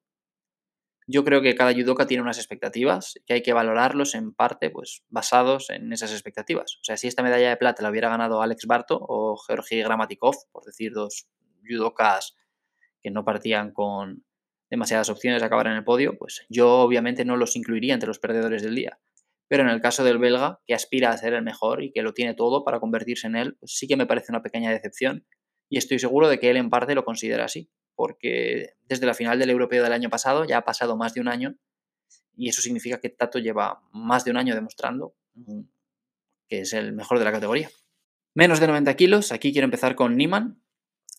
Yo 1.07 1.25
creo 1.25 1.43
que 1.43 1.55
cada 1.55 1.73
judoka 1.73 2.07
tiene 2.07 2.23
unas 2.23 2.39
expectativas 2.39 3.15
que 3.27 3.35
hay 3.35 3.43
que 3.43 3.53
valorarlos 3.53 4.15
en 4.15 4.33
parte 4.33 4.71
pues, 4.71 5.03
basados 5.09 5.71
en 5.71 5.93
esas 5.93 6.13
expectativas. 6.13 6.77
O 6.81 6.85
sea, 6.85 6.97
si 6.97 7.09
esta 7.09 7.23
medalla 7.23 7.49
de 7.49 7.57
plata 7.57 7.83
la 7.83 7.91
hubiera 7.91 8.09
ganado 8.09 8.41
Alex 8.41 8.67
Barto 8.67 8.99
o 9.01 9.37
Georgi 9.37 9.83
Gramatikov, 9.83 10.37
por 10.53 10.65
decir 10.65 10.93
dos 10.93 11.27
judokas 11.67 12.37
que 13.03 13.11
no 13.11 13.25
partían 13.25 13.73
con 13.73 14.25
demasiadas 14.71 15.11
opciones 15.11 15.43
de 15.43 15.47
acabar 15.47 15.67
en 15.67 15.75
el 15.75 15.85
podio, 15.85 16.17
pues 16.17 16.47
yo 16.49 16.81
obviamente 16.81 17.25
no 17.25 17.37
los 17.37 17.57
incluiría 17.57 17.95
entre 17.95 18.07
los 18.07 18.19
perdedores 18.19 18.63
del 18.63 18.75
día. 18.75 18.99
Pero 19.53 19.65
en 19.65 19.69
el 19.69 19.83
caso 19.83 20.03
del 20.03 20.17
belga, 20.17 20.61
que 20.67 20.73
aspira 20.73 21.11
a 21.11 21.19
ser 21.19 21.35
el 21.35 21.43
mejor 21.43 21.83
y 21.83 21.93
que 21.93 22.01
lo 22.01 22.15
tiene 22.15 22.33
todo 22.33 22.65
para 22.65 22.81
convertirse 22.81 23.27
en 23.27 23.37
él, 23.37 23.55
pues 23.61 23.77
sí 23.77 23.87
que 23.87 23.99
me 23.99 24.07
parece 24.07 24.33
una 24.33 24.41
pequeña 24.41 24.71
decepción 24.71 25.27
y 25.69 25.77
estoy 25.77 25.99
seguro 25.99 26.31
de 26.31 26.39
que 26.39 26.49
él 26.49 26.57
en 26.57 26.71
parte 26.71 26.95
lo 26.95 27.05
considera 27.05 27.45
así, 27.45 27.71
porque 27.95 28.71
desde 28.89 29.05
la 29.05 29.13
final 29.13 29.39
del 29.39 29.51
europeo 29.51 29.83
del 29.83 29.93
año 29.93 30.09
pasado 30.09 30.47
ya 30.47 30.57
ha 30.57 30.65
pasado 30.65 30.97
más 30.97 31.13
de 31.13 31.21
un 31.21 31.29
año 31.29 31.55
y 32.35 32.49
eso 32.49 32.63
significa 32.63 32.99
que 32.99 33.11
Tato 33.11 33.41
lleva 33.41 33.83
más 33.93 34.25
de 34.25 34.31
un 34.31 34.39
año 34.39 34.55
demostrando 34.55 35.17
mm, 35.35 35.65
que 36.49 36.61
es 36.61 36.73
el 36.73 36.95
mejor 36.95 37.19
de 37.19 37.27
la 37.27 37.33
categoría. 37.33 37.69
Menos 38.35 38.59
de 38.59 38.69
90 38.69 38.97
kilos, 38.97 39.33
aquí 39.33 39.53
quiero 39.53 39.67
empezar 39.67 39.97
con 39.97 40.17
Niman. 40.17 40.63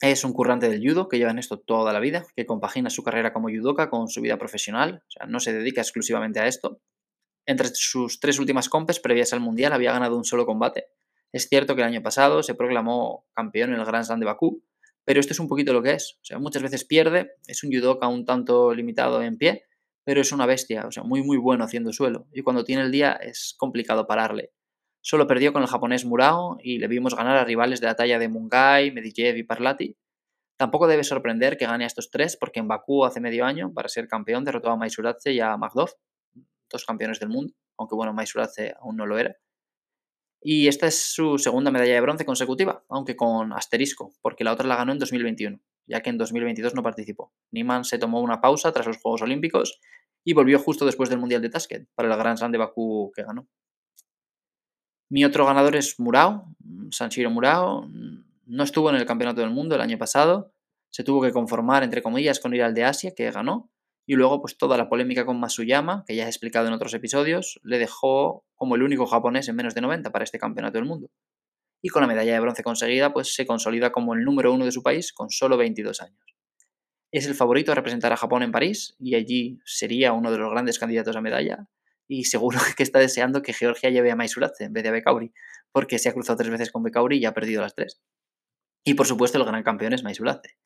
Es 0.01 0.23
un 0.23 0.33
currante 0.33 0.69
del 0.69 0.81
judo 0.81 1.07
que 1.07 1.19
lleva 1.19 1.29
en 1.29 1.37
esto 1.37 1.59
toda 1.59 1.93
la 1.93 1.99
vida, 1.99 2.25
que 2.35 2.47
compagina 2.47 2.89
su 2.89 3.03
carrera 3.03 3.31
como 3.31 3.49
judoka 3.49 3.91
con 3.91 4.07
su 4.07 4.21
vida 4.21 4.39
profesional, 4.39 5.03
o 5.07 5.11
sea, 5.11 5.27
no 5.27 5.39
se 5.39 5.53
dedica 5.53 5.81
exclusivamente 5.81 6.39
a 6.39 6.47
esto. 6.47 6.81
Entre 7.45 7.69
sus 7.73 8.19
tres 8.19 8.39
últimas 8.39 8.69
compes 8.69 8.99
previas 8.99 9.33
al 9.33 9.39
Mundial 9.39 9.73
había 9.73 9.91
ganado 9.91 10.17
un 10.17 10.23
solo 10.23 10.45
combate. 10.45 10.87
Es 11.31 11.49
cierto 11.49 11.75
que 11.75 11.81
el 11.81 11.87
año 11.87 12.01
pasado 12.01 12.43
se 12.43 12.55
proclamó 12.55 13.25
campeón 13.33 13.73
en 13.73 13.79
el 13.79 13.85
Grand 13.85 14.05
Slam 14.05 14.19
de 14.19 14.25
Bakú, 14.25 14.63
pero 15.03 15.19
esto 15.19 15.33
es 15.33 15.39
un 15.39 15.47
poquito 15.47 15.73
lo 15.73 15.81
que 15.81 15.93
es. 15.93 16.19
O 16.21 16.25
sea, 16.25 16.39
muchas 16.39 16.61
veces 16.61 16.85
pierde, 16.85 17.31
es 17.47 17.63
un 17.63 17.71
judoka 17.71 18.07
un 18.07 18.25
tanto 18.25 18.73
limitado 18.73 19.21
en 19.21 19.37
pie, 19.37 19.65
pero 20.05 20.21
es 20.21 20.31
una 20.31 20.45
bestia, 20.45 20.85
o 20.87 20.91
sea, 20.91 21.03
muy 21.03 21.23
muy 21.23 21.37
bueno 21.37 21.63
haciendo 21.63 21.91
suelo. 21.91 22.27
Y 22.31 22.41
cuando 22.41 22.63
tiene 22.63 22.83
el 22.83 22.91
día 22.91 23.13
es 23.13 23.55
complicado 23.57 24.07
pararle. 24.07 24.51
Solo 25.01 25.27
perdió 25.27 25.51
con 25.51 25.63
el 25.63 25.67
japonés 25.67 26.05
Murao 26.05 26.57
y 26.63 26.79
le 26.79 26.87
vimos 26.87 27.15
ganar 27.15 27.35
a 27.35 27.43
rivales 27.43 27.81
de 27.81 27.87
la 27.87 27.95
talla 27.95 28.19
de 28.19 28.29
Mungai, 28.29 28.91
Medvedev 28.91 29.35
y 29.35 29.43
Parlati. 29.43 29.97
Tampoco 30.55 30.87
debe 30.87 31.03
sorprender 31.03 31.57
que 31.57 31.65
gane 31.65 31.83
a 31.83 31.87
estos 31.87 32.09
tres, 32.09 32.37
porque 32.37 32.59
en 32.59 32.69
Bakú 32.69 33.03
hace 33.03 33.19
medio 33.19 33.43
año, 33.43 33.73
para 33.73 33.89
ser 33.89 34.07
campeón, 34.07 34.45
derrotó 34.45 34.69
a 34.69 34.77
Maisuratse 34.77 35.33
y 35.33 35.41
a 35.41 35.57
Magdov, 35.57 35.89
dos 36.73 36.85
campeones 36.85 37.21
del 37.21 37.29
mundo, 37.29 37.53
aunque 37.77 37.95
bueno, 37.95 38.13
Maisuratse 38.13 38.73
aún 38.81 38.97
no 38.97 39.05
lo 39.05 39.17
era. 39.17 39.37
Y 40.41 40.67
esta 40.67 40.87
es 40.87 41.13
su 41.13 41.37
segunda 41.37 41.71
medalla 41.71 41.93
de 41.93 42.01
bronce 42.01 42.25
consecutiva, 42.25 42.83
aunque 42.89 43.15
con 43.15 43.53
asterisco, 43.53 44.11
porque 44.21 44.43
la 44.43 44.51
otra 44.51 44.67
la 44.67 44.75
ganó 44.75 44.91
en 44.91 44.99
2021, 44.99 45.57
ya 45.87 46.01
que 46.01 46.09
en 46.09 46.17
2022 46.17 46.75
no 46.75 46.83
participó. 46.83 47.31
Niman 47.51 47.85
se 47.85 47.97
tomó 47.97 48.19
una 48.19 48.41
pausa 48.41 48.73
tras 48.73 48.85
los 48.85 48.97
Juegos 48.97 49.21
Olímpicos 49.21 49.79
y 50.25 50.33
volvió 50.33 50.59
justo 50.59 50.85
después 50.85 51.09
del 51.09 51.19
Mundial 51.19 51.41
de 51.41 51.49
Tashkent, 51.49 51.87
para 51.95 52.11
el 52.11 52.17
Grand 52.17 52.37
Slam 52.37 52.51
de 52.51 52.57
Bakú 52.57 53.13
que 53.15 53.23
ganó. 53.23 53.47
Mi 55.09 55.23
otro 55.23 55.45
ganador 55.45 55.77
es 55.77 55.97
Murao, 55.99 56.45
Sanshiro 56.91 57.29
Murao. 57.29 57.87
No 58.45 58.63
estuvo 58.63 58.89
en 58.89 58.97
el 58.97 59.05
Campeonato 59.05 59.39
del 59.39 59.51
Mundo 59.51 59.75
el 59.75 59.81
año 59.81 59.97
pasado, 59.97 60.53
se 60.93 61.03
tuvo 61.03 61.21
que 61.21 61.31
conformar, 61.31 61.83
entre 61.83 62.03
comillas, 62.03 62.39
con 62.39 62.53
ir 62.53 62.61
al 62.61 62.75
de 62.75 62.83
Asia, 62.83 63.13
que 63.15 63.31
ganó, 63.31 63.71
y 64.05 64.15
luego, 64.15 64.41
pues 64.41 64.57
toda 64.57 64.77
la 64.77 64.89
polémica 64.89 65.25
con 65.25 65.39
Masuyama, 65.39 66.03
que 66.05 66.15
ya 66.15 66.25
he 66.25 66.27
explicado 66.27 66.67
en 66.67 66.73
otros 66.73 66.93
episodios, 66.93 67.59
le 67.63 67.79
dejó 67.79 68.45
como 68.55 68.75
el 68.75 68.83
único 68.83 69.05
japonés 69.05 69.47
en 69.47 69.55
menos 69.55 69.75
de 69.75 69.81
90 69.81 70.11
para 70.11 70.23
este 70.23 70.39
campeonato 70.39 70.77
del 70.77 70.85
mundo. 70.85 71.09
Y 71.81 71.89
con 71.89 72.01
la 72.01 72.07
medalla 72.07 72.33
de 72.33 72.39
bronce 72.39 72.63
conseguida, 72.63 73.13
pues 73.13 73.33
se 73.33 73.45
consolida 73.45 73.91
como 73.91 74.13
el 74.13 74.23
número 74.23 74.53
uno 74.53 74.65
de 74.65 74.71
su 74.71 74.83
país 74.83 75.13
con 75.13 75.29
solo 75.29 75.55
22 75.57 76.01
años. 76.01 76.35
Es 77.11 77.27
el 77.27 77.35
favorito 77.35 77.71
a 77.71 77.75
representar 77.75 78.11
a 78.11 78.17
Japón 78.17 78.43
en 78.43 78.51
París 78.51 78.95
y 78.99 79.15
allí 79.15 79.59
sería 79.65 80.13
uno 80.13 80.31
de 80.31 80.37
los 80.37 80.51
grandes 80.51 80.79
candidatos 80.79 81.15
a 81.15 81.21
medalla. 81.21 81.67
Y 82.07 82.25
seguro 82.25 82.59
que 82.75 82.83
está 82.83 82.99
deseando 82.99 83.41
que 83.41 83.53
Georgia 83.53 83.89
lleve 83.89 84.11
a 84.11 84.15
Maisuratse 84.17 84.65
en 84.65 84.73
vez 84.73 84.83
de 84.83 84.89
a 84.89 84.93
Bekauri, 84.93 85.33
porque 85.71 85.97
se 85.99 86.09
ha 86.09 86.13
cruzado 86.13 86.37
tres 86.37 86.49
veces 86.49 86.71
con 86.71 86.83
Bekauri 86.83 87.19
y 87.19 87.25
ha 87.25 87.33
perdido 87.33 87.61
las 87.61 87.75
tres. 87.75 88.01
Y 88.83 88.95
por 88.95 89.07
supuesto, 89.07 89.37
el 89.37 89.45
gran 89.45 89.63
campeón 89.63 89.93
es 89.93 90.03
Maisuratse 90.03 90.57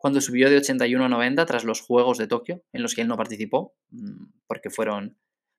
cuando 0.00 0.22
subió 0.22 0.48
de 0.48 0.56
81 0.56 1.04
a 1.04 1.08
90 1.10 1.44
tras 1.44 1.62
los 1.64 1.82
Juegos 1.82 2.16
de 2.16 2.26
Tokio, 2.26 2.64
en 2.72 2.80
los 2.80 2.94
que 2.94 3.02
él 3.02 3.08
no 3.08 3.18
participó, 3.18 3.74
mm, 3.90 4.24
porque 4.46 4.70
fueron 4.70 5.18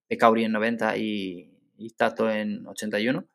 Bekauri 0.09 0.45
en 0.45 0.51
90 0.51 0.97
y, 0.97 1.47
Tato 1.95 2.27
en 2.29 2.65
81, 2.65 3.27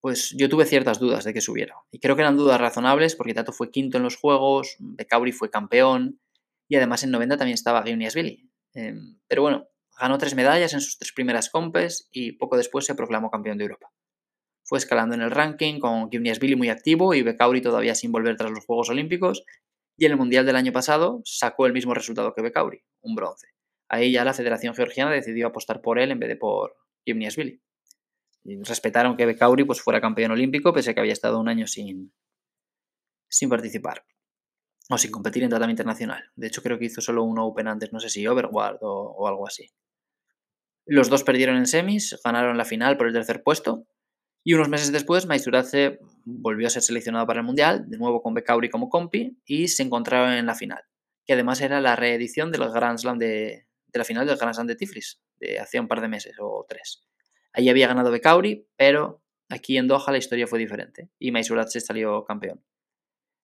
pues 0.00 0.34
yo 0.36 0.48
tuve 0.48 0.64
ciertas 0.64 0.98
dudas 0.98 1.22
de 1.22 1.32
que 1.32 1.40
subiera. 1.40 1.76
Y 1.92 2.00
creo 2.00 2.16
que 2.16 2.22
eran 2.22 2.36
dudas 2.36 2.60
razonables 2.60 3.14
porque 3.14 3.32
Tato 3.32 3.52
fue 3.52 3.70
quinto 3.70 3.96
en 3.96 4.02
los 4.02 4.16
Juegos, 4.16 4.74
Bekauri 4.80 5.30
fue 5.30 5.50
campeón 5.50 6.20
y 6.66 6.74
además 6.74 7.04
en 7.04 7.12
90 7.12 7.36
también 7.36 7.54
estaba 7.54 7.84
Gimniasvili. 7.84 8.50
Eh, 8.74 8.88
em, 8.88 9.20
pero 9.28 9.42
bueno, 9.42 9.68
ganó 10.00 10.18
tres 10.18 10.34
medallas 10.34 10.74
en 10.74 10.80
sus 10.80 10.98
tres 10.98 11.12
primeras 11.12 11.48
compes 11.48 12.08
y 12.10 12.32
poco 12.32 12.56
después 12.56 12.84
se 12.86 12.96
proclamó 12.96 13.30
campeón 13.30 13.56
de 13.56 13.64
Europa. 13.64 13.92
Fue 14.64 14.78
escalando 14.78 15.14
en 15.14 15.20
el 15.20 15.30
ranking 15.30 15.78
con 15.78 16.10
Gimniasvili 16.10 16.56
muy 16.56 16.70
activo 16.70 17.14
y 17.14 17.22
Bekauri 17.22 17.60
todavía 17.60 17.94
sin 17.94 18.10
volver 18.10 18.36
tras 18.36 18.50
los 18.50 18.64
Juegos 18.64 18.90
Olímpicos 18.90 19.44
y 19.96 20.06
en 20.06 20.12
el 20.12 20.18
Mundial 20.18 20.46
del 20.46 20.56
año 20.56 20.72
pasado 20.72 21.20
sacó 21.24 21.66
el 21.66 21.72
mismo 21.72 21.94
resultado 21.94 22.34
que 22.34 22.42
Bekauri, 22.42 22.82
un 23.02 23.14
bronce. 23.14 23.48
Ahí 23.88 24.12
ya 24.12 24.24
la 24.24 24.34
Federación 24.34 24.74
Georgiana 24.74 25.12
decidió 25.12 25.46
apostar 25.46 25.80
por 25.80 25.98
él 25.98 26.10
en 26.10 26.18
vez 26.18 26.28
de 26.28 26.36
por 26.36 26.76
Gimniasvili. 27.04 27.62
Respetaron 28.44 29.16
que 29.16 29.26
Bekauri 29.26 29.64
pues, 29.64 29.80
fuera 29.80 30.00
campeón 30.00 30.32
olímpico, 30.32 30.72
pese 30.72 30.90
a 30.90 30.94
que 30.94 31.00
había 31.00 31.12
estado 31.12 31.38
un 31.38 31.48
año 31.48 31.66
sin, 31.66 32.12
sin 33.28 33.48
participar 33.48 34.04
o 34.90 34.98
sin 34.98 35.10
competir 35.10 35.42
en 35.42 35.48
tratamiento 35.50 35.82
internacional. 35.82 36.24
De 36.34 36.48
hecho, 36.48 36.62
creo 36.62 36.78
que 36.78 36.86
hizo 36.86 37.00
solo 37.00 37.22
un 37.22 37.38
Open 37.38 37.68
antes, 37.68 37.92
no 37.92 38.00
sé 38.00 38.10
si 38.10 38.26
Overward 38.26 38.78
o, 38.82 39.14
o 39.16 39.28
algo 39.28 39.46
así. 39.46 39.70
Los 40.86 41.08
dos 41.08 41.24
perdieron 41.24 41.56
en 41.56 41.66
semis, 41.66 42.20
ganaron 42.22 42.58
la 42.58 42.66
final 42.66 42.98
por 42.98 43.06
el 43.06 43.14
tercer 43.14 43.42
puesto 43.42 43.86
y 44.44 44.52
unos 44.52 44.68
meses 44.68 44.92
después, 44.92 45.26
Maizurace 45.26 45.98
volvió 46.26 46.66
a 46.66 46.70
ser 46.70 46.82
seleccionado 46.82 47.26
para 47.26 47.40
el 47.40 47.46
Mundial, 47.46 47.88
de 47.88 47.96
nuevo 47.96 48.22
con 48.22 48.34
Bekauri 48.34 48.68
como 48.68 48.90
compi, 48.90 49.38
y 49.46 49.68
se 49.68 49.82
encontraron 49.82 50.34
en 50.34 50.44
la 50.44 50.54
final, 50.54 50.82
que 51.24 51.32
además 51.32 51.62
era 51.62 51.80
la 51.80 51.96
reedición 51.96 52.52
del 52.52 52.70
Grand 52.70 52.98
Slam 52.98 53.18
de, 53.18 53.66
la 53.94 54.04
final 54.04 54.26
del 54.26 54.36
Grand 54.36 54.54
Slam 54.54 54.66
de 54.66 54.76
Tiflis, 54.76 55.22
de 55.40 55.58
hace 55.58 55.80
un 55.80 55.88
par 55.88 56.02
de 56.02 56.08
meses 56.08 56.36
o 56.38 56.66
tres. 56.68 57.02
Allí 57.54 57.70
había 57.70 57.88
ganado 57.88 58.10
Bekauri, 58.10 58.68
pero 58.76 59.22
aquí 59.48 59.78
en 59.78 59.88
Doha 59.88 60.12
la 60.12 60.18
historia 60.18 60.46
fue 60.46 60.58
diferente, 60.58 61.08
y 61.18 61.30
Maizurace 61.30 61.80
salió 61.80 62.24
campeón. 62.24 62.62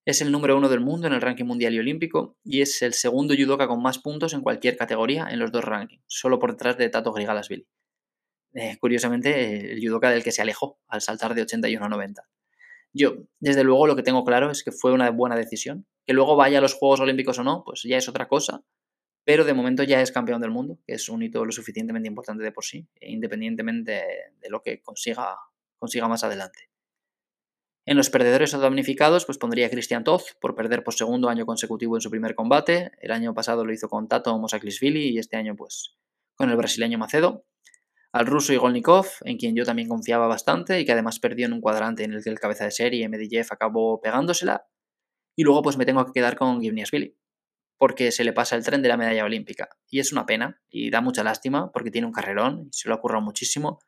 Es 0.05 0.21
el 0.21 0.31
número 0.31 0.57
uno 0.57 0.69
del 0.69 0.81
mundo 0.81 1.07
en 1.07 1.15
el 1.15 1.23
ranking 1.23 1.47
mundial 1.47 1.73
y 1.75 1.79
olímpico, 1.79 2.37
y 2.45 2.61
es 2.61 2.83
el 2.83 2.93
segundo 2.93 3.35
judoka 3.35 3.69
con 3.69 3.81
más 3.81 3.99
puntos 3.99 4.35
en 4.35 4.43
cualquier 4.43 4.77
categoría 4.77 5.29
en 5.31 5.39
los 5.39 5.51
dos 5.51 5.65
rankings, 5.65 6.03
solo 6.07 6.39
por 6.39 6.53
detrás 6.53 6.77
de 6.77 6.91
Tato 6.91 7.13
Grigalasvili. 7.13 7.67
Eh, 8.55 8.77
curiosamente, 8.81 9.73
el 9.73 9.81
judoka 9.81 10.11
del 10.11 10.25
que 10.25 10.33
se 10.33 10.43
alejó 10.43 10.81
al 10.89 11.01
saltar 11.01 11.35
de 11.35 11.43
81 11.43 11.85
a 11.85 11.89
90. 11.89 12.29
Yo, 12.93 13.15
desde 13.39 13.63
luego, 13.63 13.87
lo 13.87 13.97
que 13.97 14.03
tengo 14.03 14.25
claro 14.25 14.51
es 14.51 14.65
que 14.65 14.73
fue 14.73 14.93
una 14.93 15.11
buena 15.11 15.37
decisión. 15.37 15.87
Que 16.07 16.13
luego 16.13 16.35
vaya 16.35 16.59
a 16.59 16.61
los 16.61 16.75
Juegos 16.75 17.01
Olímpicos 17.01 17.39
o 17.39 17.45
no, 17.45 17.63
pues 17.65 17.83
ya 17.85 17.97
es 17.97 18.09
otra 18.09 18.27
cosa. 18.27 18.65
Pero 19.25 19.45
de 19.45 19.55
momento 19.55 19.85
ya 19.85 20.01
es 20.01 20.11
campeón 20.11 20.41
del 20.41 20.51
mundo, 20.51 20.79
que 20.87 20.95
es 20.95 21.09
un 21.09 21.23
hito 21.23 21.45
lo 21.45 21.53
suficientemente 21.53 22.09
importante 22.09 22.43
de 22.43 22.53
por 22.53 22.65
sí, 22.65 22.89
independientemente 23.01 24.03
de 24.41 24.51
lo 24.51 24.63
que 24.63 24.83
consiga, 24.83 25.37
consiga 25.79 26.09
más 26.09 26.25
adelante. 26.25 26.71
En 27.87 27.97
los 27.97 28.11
perdedores 28.11 28.55
o 28.55 28.61
damnificados, 28.61 29.25
pues 29.27 29.39
pondría 29.39 29.67
a 29.67 29.71
Christian 29.71 30.05
Toth 30.05 30.39
por 30.41 30.55
perder 30.55 30.83
por 30.83 30.95
segundo 30.95 31.29
año 31.29 31.47
consecutivo 31.47 31.97
en 31.97 32.01
su 32.01 32.11
primer 32.11 32.35
combate. 32.35 32.93
El 33.01 33.11
año 33.11 33.35
pasado 33.35 33.65
lo 33.65 33.73
hizo 33.73 33.89
con 33.89 34.09
Tato 34.09 34.37
Mosaklisvili 34.39 35.11
y 35.11 35.19
este 35.19 35.37
año, 35.37 35.55
pues, 35.55 35.97
con 36.35 36.51
el 36.51 36.57
brasileño 36.57 36.99
Macedo 36.99 37.45
al 38.13 38.27
ruso 38.27 38.53
Igolnikov, 38.53 39.07
en 39.25 39.37
quien 39.37 39.55
yo 39.55 39.65
también 39.65 39.89
confiaba 39.89 40.27
bastante 40.27 40.81
y 40.81 40.85
que 40.85 40.93
además 40.93 41.21
perdió 41.21 41.47
en 41.47 41.53
un 41.53 41.61
cuadrante 41.61 42.05
en 42.05 42.13
el 42.13 42.25
que 42.25 42.31
el 42.31 42.41
cabeza 42.41 42.65
de 42.65 42.73
serie 42.73 43.09
Medvedev 43.09 43.47
acabó 43.51 44.01
pegándosela. 44.01 44.67
Y 45.37 45.45
luego 45.45 45.63
pues 45.63 45.77
me 45.77 45.87
tengo 45.87 46.05
que 46.05 46.13
quedar 46.13 46.37
con 46.37 46.61
Givniasvili, 46.61 47.17
porque 47.79 48.11
se 48.11 48.25
le 48.25 48.33
pasa 48.33 48.57
el 48.57 48.65
tren 48.65 48.83
de 48.83 48.89
la 48.89 48.97
medalla 48.97 49.25
olímpica. 49.25 49.69
Y 49.89 50.01
es 50.01 50.13
una 50.13 50.27
pena 50.27 50.61
y 50.69 50.91
da 50.91 51.01
mucha 51.01 51.23
lástima 51.23 51.71
porque 51.73 51.91
tiene 51.91 52.07
un 52.07 52.13
carrerón 52.13 52.67
y 52.67 52.71
se 52.73 52.89
lo 52.89 52.95
ha 52.95 53.01
currado 53.01 53.23
muchísimo. 53.23 53.79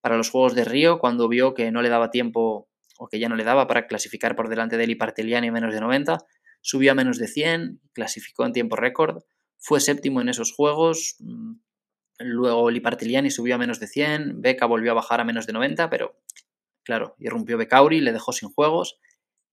Para 0.00 0.16
los 0.16 0.30
Juegos 0.30 0.54
de 0.54 0.64
Río, 0.64 0.98
cuando 0.98 1.28
vio 1.28 1.54
que 1.54 1.70
no 1.70 1.82
le 1.82 1.88
daba 1.88 2.10
tiempo 2.10 2.68
o 2.98 3.08
que 3.08 3.20
ya 3.20 3.28
no 3.28 3.36
le 3.36 3.44
daba 3.44 3.68
para 3.68 3.86
clasificar 3.86 4.34
por 4.34 4.48
delante 4.48 4.76
de 4.76 4.84
Eli 4.84 4.98
en 5.34 5.52
menos 5.52 5.72
de 5.72 5.80
90, 5.80 6.18
subió 6.60 6.92
a 6.92 6.94
menos 6.94 7.18
de 7.18 7.28
100, 7.28 7.80
clasificó 7.92 8.44
en 8.44 8.52
tiempo 8.52 8.74
récord, 8.74 9.22
fue 9.56 9.80
séptimo 9.80 10.20
en 10.20 10.28
esos 10.28 10.52
Juegos, 10.52 11.16
mm, 11.20 11.54
Luego 12.18 12.70
Lipartiliani 12.70 13.30
subió 13.30 13.54
a 13.54 13.58
menos 13.58 13.80
de 13.80 13.86
100, 13.86 14.42
Beca 14.42 14.66
volvió 14.66 14.92
a 14.92 14.94
bajar 14.94 15.20
a 15.20 15.24
menos 15.24 15.46
de 15.46 15.52
90, 15.52 15.88
pero 15.88 16.18
claro, 16.84 17.14
irrumpió 17.18 17.58
Becauri, 17.58 18.00
le 18.00 18.12
dejó 18.12 18.32
sin 18.32 18.48
juegos 18.48 18.98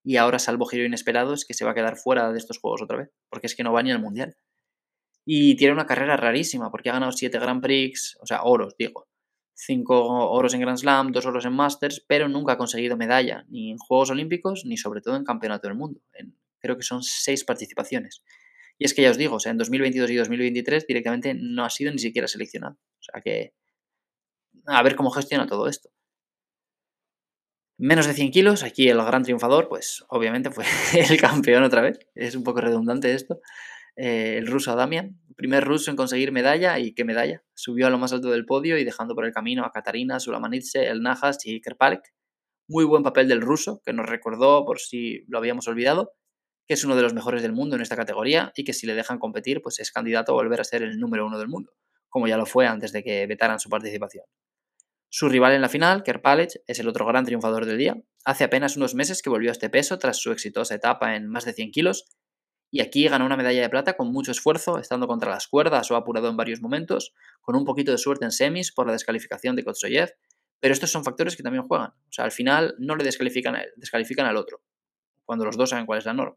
y 0.06 0.18
ahora, 0.18 0.38
salvo 0.38 0.66
giro 0.66 0.84
inesperado, 0.84 1.34
es 1.34 1.44
que 1.44 1.52
se 1.52 1.64
va 1.64 1.72
a 1.72 1.74
quedar 1.74 1.96
fuera 1.96 2.30
de 2.30 2.38
estos 2.38 2.58
juegos 2.58 2.80
otra 2.80 2.96
vez, 2.96 3.10
porque 3.28 3.48
es 3.48 3.56
que 3.56 3.64
no 3.64 3.72
va 3.72 3.82
ni 3.82 3.90
al 3.90 3.98
mundial. 3.98 4.36
Y 5.24 5.56
tiene 5.56 5.74
una 5.74 5.84
carrera 5.84 6.16
rarísima, 6.16 6.70
porque 6.70 6.90
ha 6.90 6.92
ganado 6.92 7.10
7 7.10 7.36
Grand 7.40 7.60
Prix, 7.60 8.16
o 8.20 8.26
sea, 8.26 8.44
oros, 8.44 8.76
digo. 8.78 9.08
5 9.54 10.30
oros 10.30 10.54
en 10.54 10.60
Grand 10.60 10.78
Slam, 10.78 11.10
2 11.10 11.26
oros 11.26 11.44
en 11.44 11.54
Masters, 11.54 12.04
pero 12.06 12.28
nunca 12.28 12.52
ha 12.52 12.56
conseguido 12.56 12.96
medalla, 12.96 13.46
ni 13.48 13.72
en 13.72 13.78
Juegos 13.78 14.10
Olímpicos, 14.10 14.64
ni 14.64 14.76
sobre 14.76 15.00
todo 15.00 15.16
en 15.16 15.24
Campeonato 15.24 15.66
del 15.66 15.76
Mundo. 15.76 16.00
creo 16.60 16.76
que 16.76 16.84
son 16.84 17.02
6 17.02 17.42
participaciones. 17.42 18.22
Y 18.78 18.84
es 18.84 18.94
que 18.94 19.02
ya 19.02 19.10
os 19.10 19.16
digo, 19.16 19.36
o 19.36 19.40
sea, 19.40 19.52
en 19.52 19.58
2022 19.58 20.10
y 20.10 20.16
2023 20.16 20.86
directamente 20.86 21.34
no 21.34 21.64
ha 21.64 21.70
sido 21.70 21.92
ni 21.92 21.98
siquiera 21.98 22.28
seleccionado. 22.28 22.74
O 22.74 23.02
sea 23.02 23.20
que 23.22 23.54
a 24.66 24.82
ver 24.82 24.96
cómo 24.96 25.10
gestiona 25.10 25.46
todo 25.46 25.68
esto. 25.68 25.90
Menos 27.78 28.06
de 28.06 28.14
100 28.14 28.30
kilos, 28.30 28.62
aquí 28.62 28.88
el 28.88 28.96
gran 28.96 29.22
triunfador, 29.22 29.68
pues 29.68 30.04
obviamente 30.08 30.50
fue 30.50 30.64
el 31.10 31.20
campeón 31.20 31.62
otra 31.62 31.82
vez. 31.82 31.98
Es 32.14 32.34
un 32.34 32.42
poco 32.42 32.60
redundante 32.60 33.12
esto. 33.12 33.40
Eh, 33.96 34.36
el 34.38 34.46
ruso 34.46 34.72
Adamian, 34.72 35.18
primer 35.36 35.64
ruso 35.64 35.90
en 35.90 35.96
conseguir 35.96 36.32
medalla 36.32 36.78
y 36.78 36.94
qué 36.94 37.04
medalla. 37.04 37.44
Subió 37.54 37.86
a 37.86 37.90
lo 37.90 37.98
más 37.98 38.12
alto 38.12 38.30
del 38.30 38.46
podio 38.46 38.78
y 38.78 38.84
dejando 38.84 39.14
por 39.14 39.26
el 39.26 39.32
camino 39.32 39.64
a 39.64 39.72
Katarina, 39.72 40.20
Sulamanitse, 40.20 40.86
El 40.86 41.02
Najas 41.02 41.44
y 41.44 41.60
Kerpalek. 41.60 42.14
Muy 42.68 42.84
buen 42.84 43.02
papel 43.02 43.28
del 43.28 43.42
ruso, 43.42 43.80
que 43.84 43.92
nos 43.92 44.06
recordó, 44.06 44.64
por 44.64 44.80
si 44.80 45.24
lo 45.28 45.38
habíamos 45.38 45.68
olvidado, 45.68 46.12
que 46.66 46.74
es 46.74 46.84
uno 46.84 46.96
de 46.96 47.02
los 47.02 47.14
mejores 47.14 47.42
del 47.42 47.52
mundo 47.52 47.76
en 47.76 47.82
esta 47.82 47.96
categoría 47.96 48.52
y 48.56 48.64
que 48.64 48.72
si 48.72 48.86
le 48.86 48.94
dejan 48.94 49.18
competir, 49.18 49.62
pues 49.62 49.78
es 49.78 49.92
candidato 49.92 50.32
a 50.32 50.34
volver 50.34 50.60
a 50.60 50.64
ser 50.64 50.82
el 50.82 50.98
número 50.98 51.26
uno 51.26 51.38
del 51.38 51.48
mundo, 51.48 51.72
como 52.08 52.26
ya 52.26 52.36
lo 52.36 52.46
fue 52.46 52.66
antes 52.66 52.92
de 52.92 53.02
que 53.02 53.26
vetaran 53.26 53.60
su 53.60 53.68
participación. 53.68 54.24
Su 55.08 55.28
rival 55.28 55.52
en 55.52 55.60
la 55.62 55.68
final, 55.68 56.02
Kerpalec, 56.02 56.60
es 56.66 56.78
el 56.80 56.88
otro 56.88 57.06
gran 57.06 57.24
triunfador 57.24 57.64
del 57.64 57.78
día. 57.78 57.96
Hace 58.24 58.44
apenas 58.44 58.76
unos 58.76 58.94
meses 58.94 59.22
que 59.22 59.30
volvió 59.30 59.50
a 59.50 59.52
este 59.52 59.70
peso 59.70 59.98
tras 59.98 60.18
su 60.18 60.32
exitosa 60.32 60.74
etapa 60.74 61.14
en 61.14 61.28
más 61.28 61.44
de 61.44 61.52
100 61.52 61.70
kilos 61.70 62.06
y 62.70 62.80
aquí 62.80 63.08
ganó 63.08 63.24
una 63.24 63.36
medalla 63.36 63.62
de 63.62 63.68
plata 63.68 63.96
con 63.96 64.12
mucho 64.12 64.32
esfuerzo, 64.32 64.78
estando 64.78 65.06
contra 65.06 65.30
las 65.30 65.46
cuerdas 65.46 65.90
o 65.90 65.96
apurado 65.96 66.28
en 66.28 66.36
varios 66.36 66.60
momentos, 66.60 67.14
con 67.40 67.56
un 67.56 67.64
poquito 67.64 67.92
de 67.92 67.98
suerte 67.98 68.24
en 68.24 68.32
semis 68.32 68.72
por 68.72 68.86
la 68.86 68.92
descalificación 68.92 69.54
de 69.54 69.64
Kotsoyev, 69.64 70.10
pero 70.60 70.74
estos 70.74 70.90
son 70.90 71.04
factores 71.04 71.36
que 71.36 71.42
también 71.42 71.64
juegan. 71.64 71.90
O 71.90 72.12
sea, 72.12 72.24
al 72.24 72.32
final 72.32 72.74
no 72.78 72.96
le 72.96 73.04
descalifican 73.04 73.56
descalifican 73.76 74.26
al 74.26 74.36
otro, 74.36 74.62
cuando 75.24 75.44
los 75.44 75.56
dos 75.56 75.70
saben 75.70 75.86
cuál 75.86 76.00
es 76.00 76.04
la 76.04 76.14
norma. 76.14 76.36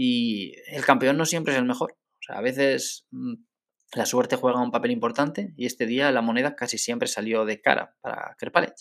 Y 0.00 0.54
el 0.68 0.84
campeón 0.84 1.16
no 1.16 1.26
siempre 1.26 1.54
es 1.54 1.58
el 1.58 1.64
mejor. 1.64 1.90
O 1.90 2.22
sea, 2.24 2.38
a 2.38 2.40
veces 2.40 3.08
mm, 3.10 3.34
la 3.96 4.06
suerte 4.06 4.36
juega 4.36 4.62
un 4.62 4.70
papel 4.70 4.92
importante 4.92 5.52
y 5.56 5.66
este 5.66 5.86
día 5.86 6.12
la 6.12 6.22
moneda 6.22 6.54
casi 6.54 6.78
siempre 6.78 7.08
salió 7.08 7.44
de 7.44 7.60
cara 7.60 7.96
para 8.00 8.36
Kerpalec. 8.38 8.76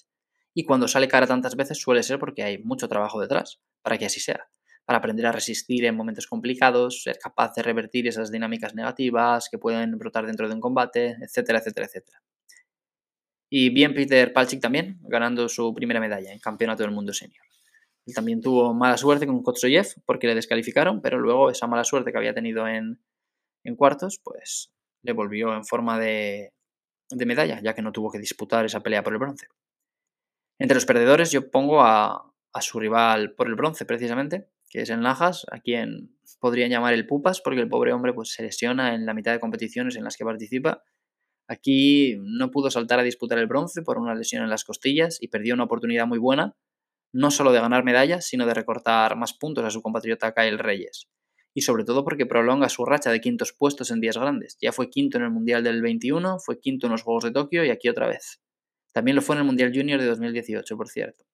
Y 0.54 0.64
cuando 0.64 0.88
sale 0.88 1.08
cara 1.08 1.26
tantas 1.26 1.56
veces 1.56 1.80
suele 1.80 2.04
ser 2.04 2.20
porque 2.20 2.44
hay 2.44 2.60
mucho 2.60 2.88
trabajo 2.88 3.20
detrás 3.20 3.60
para 3.82 3.98
que 3.98 4.06
así 4.06 4.20
sea. 4.20 4.48
Para 4.86 5.00
aprender 5.00 5.26
a 5.26 5.32
resistir 5.32 5.86
en 5.86 5.96
momentos 5.96 6.28
complicados, 6.28 7.02
ser 7.02 7.18
capaz 7.18 7.56
de 7.56 7.64
revertir 7.64 8.08
esas 8.08 8.32
dinámicas 8.32 8.76
negativas 8.76 9.50
que 9.50 9.58
pueden 9.58 9.98
brotar 9.98 10.28
dentro 10.28 10.48
de 10.48 10.54
un 10.54 10.62
combate, 10.62 11.18
etcétera, 11.20 11.58
etcétera, 11.58 11.88
etcétera. 11.88 12.22
Y 13.50 13.72
bien 13.72 13.96
Peter 13.96 14.32
Palchik 14.32 14.62
también, 14.62 15.00
ganando 15.02 15.50
su 15.50 15.74
primera 15.74 16.00
medalla 16.00 16.32
en 16.32 16.38
Campeonato 16.38 16.84
del 16.84 16.92
Mundo 16.92 17.12
Senior. 17.12 17.47
También 18.14 18.42
tuvo 18.42 18.74
mala 18.74 18.98
suerte 18.98 19.28
con 19.28 19.44
Kotsoyev 19.44 19.88
porque 20.06 20.28
le 20.28 20.36
descalificaron, 20.36 21.02
pero 21.02 21.20
luego 21.20 21.50
esa 21.50 21.68
mala 21.68 21.84
suerte 21.84 22.12
que 22.12 22.18
había 22.18 22.34
tenido 22.34 22.68
en, 22.68 23.00
cuartos, 23.76 24.20
pues 24.24 24.72
le 25.04 25.12
volvió 25.12 25.54
en 25.54 25.66
forma 25.66 26.00
de, 26.00 26.54
medalla, 27.12 27.60
ya 27.62 27.74
que 27.74 27.82
no 27.82 27.92
tuvo 27.92 28.10
que 28.10 28.20
disputar 28.20 28.66
esa 28.66 28.80
pelea 28.80 29.04
por 29.04 29.12
el 29.12 29.20
bronce. 29.20 29.48
Entre 30.58 30.76
los 30.76 30.86
perdedores 30.86 31.32
yo 31.32 31.52
pongo 31.52 31.82
a, 31.82 32.34
su 32.62 32.80
rival 32.80 33.34
por 33.36 33.48
el 33.48 33.56
bronce, 33.56 33.86
precisamente, 33.86 34.48
que 34.70 34.82
es 34.82 34.90
en 34.90 35.02
Najas, 35.02 35.46
a 35.52 35.60
quien 35.60 36.18
podrían 36.40 36.72
llamar 36.72 36.94
el 36.94 37.06
Pupas, 37.06 37.42
porque 37.42 37.60
el 37.60 37.70
pobre 37.70 37.94
hombre 37.94 38.14
pues, 38.14 38.32
se 38.32 38.42
lesiona 38.42 38.96
en 38.96 39.06
la 39.06 39.14
mitad 39.14 39.34
de 39.34 39.40
competiciones 39.40 39.96
en 39.96 40.04
las 40.04 40.18
que 40.18 40.26
participa. 40.26 40.84
Aquí 41.48 42.16
no 42.20 42.52
pudo 42.52 42.72
saltar 42.72 43.00
a 43.00 43.04
disputar 43.04 43.38
el 43.38 43.48
bronce 43.48 43.82
por 43.82 43.98
una 44.00 44.16
lesión 44.16 44.44
en 44.44 44.50
las 44.50 44.64
costillas 44.64 45.18
y 45.22 45.28
perdió 45.28 45.54
una 45.54 45.66
oportunidad 45.66 46.08
muy 46.08 46.18
buena, 46.18 46.56
no 47.14 47.32
solo 47.32 47.52
de 47.52 47.60
ganar 47.60 47.84
medallas, 47.84 48.26
sino 48.26 48.46
de 48.46 48.54
recortar 48.54 49.16
más 49.16 49.34
puntos 49.34 49.64
a 49.66 49.72
su 49.72 49.82
compatriota 49.82 50.34
Kyle 50.34 50.60
Reyes 50.60 51.08
y 51.58 51.62
sobre 51.62 51.86
todo 51.86 52.04
porque 52.04 52.28
prolonga 52.28 52.70
su 52.70 52.86
racha 52.86 53.10
de 53.10 53.20
quintos 53.20 53.52
puestos 53.52 53.90
en 53.90 54.00
días 54.00 54.16
grandes. 54.16 54.60
Ya 54.62 54.72
fue 54.72 54.92
quinto 54.92 55.18
en 55.18 55.24
el 55.24 55.32
Mundial 55.32 55.64
del 55.64 55.82
21, 55.82 56.38
fue 56.38 56.60
quinto 56.60 56.86
en 56.86 56.92
los 56.92 57.02
Juegos 57.02 57.24
de 57.24 57.32
Tokio 57.32 57.66
y 57.66 57.72
aquí 57.72 57.90
otra 57.90 58.08
vez. 58.08 58.40
También 58.92 59.16
lo 59.16 59.24
fue 59.24 59.36
en 59.36 59.40
el 59.40 59.48
Mundial 59.48 59.72
Junior 59.74 60.00
de 60.00 60.06
2018, 60.06 60.78
por 60.78 60.88
cierto. 60.88 61.26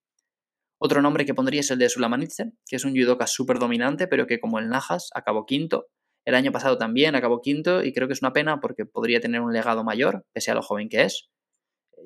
Otro 0.78 1.02
nombre 1.02 1.26
que 1.26 1.34
pondría 1.34 1.60
es 1.60 1.70
el 1.70 1.78
de 1.78 1.90
Sulamanitze, 1.90 2.52
que 2.66 2.76
es 2.76 2.86
un 2.86 2.96
judoka 2.96 3.26
súper 3.26 3.58
dominante, 3.58 4.06
pero 4.06 4.26
que 4.26 4.40
como 4.40 4.58
el 4.58 4.70
Najas 4.70 5.10
acabó 5.14 5.44
quinto. 5.44 5.88
El 6.24 6.34
año 6.34 6.52
pasado 6.52 6.78
también 6.78 7.14
acabó 7.16 7.42
quinto 7.42 7.84
y 7.84 7.92
creo 7.92 8.08
que 8.08 8.14
es 8.14 8.22
una 8.22 8.32
pena 8.32 8.60
porque 8.60 8.86
podría 8.86 9.20
tener 9.20 9.42
un 9.42 9.52
legado 9.52 9.84
mayor, 9.84 10.24
pese 10.32 10.50
a 10.50 10.54
lo 10.54 10.62
joven 10.62 10.88
que 10.88 11.02
es. 11.02 11.28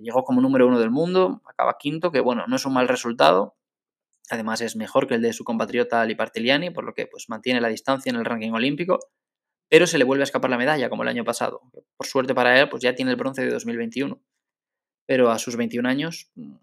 Llegó 0.03 0.25
como 0.25 0.41
número 0.41 0.67
uno 0.67 0.81
del 0.81 0.91
mundo, 0.91 1.41
acaba 1.49 1.77
quinto, 1.79 2.11
que 2.11 2.19
bueno, 2.19 2.47
no 2.49 2.57
es 2.57 2.67
un 2.67 2.73
mal 2.73 2.89
resultado, 2.89 3.55
Además 4.31 4.61
es 4.61 4.77
mejor 4.77 5.07
que 5.07 5.15
el 5.15 5.23
de 5.23 5.33
su 5.33 5.45
compatriota 5.45 6.05
Lipartiliani, 6.05 6.71
por 6.71 6.85
lo 6.85 6.95
que 6.95 7.07
pues, 7.07 7.29
mantiene 7.29 7.61
la 7.61 7.69
distancia 7.69 8.11
en 8.11 8.17
el 8.17 8.25
ranking 8.25 8.53
olímpico, 8.53 8.99
pero 9.69 9.87
se 9.87 9.99
le 9.99 10.05
vuelve 10.05 10.23
a 10.23 10.25
escapar 10.25 10.51
la 10.51 10.59
medalla 10.59 10.89
como 10.89 11.03
el 11.03 11.09
año 11.09 11.25
pasado. 11.25 11.63
Por 11.97 12.07
suerte 12.07 12.35
para 12.35 12.61
él, 12.61 12.69
pues 12.69 12.83
ya 12.83 12.95
tiene 12.95 13.11
el 13.11 13.17
bronce 13.17 13.43
de 13.43 13.51
2021. 13.51 14.21
Pero 15.07 15.31
a 15.31 15.39
sus 15.39 15.57
21 15.57 15.89
años 15.89 16.31
mm, 16.35 16.57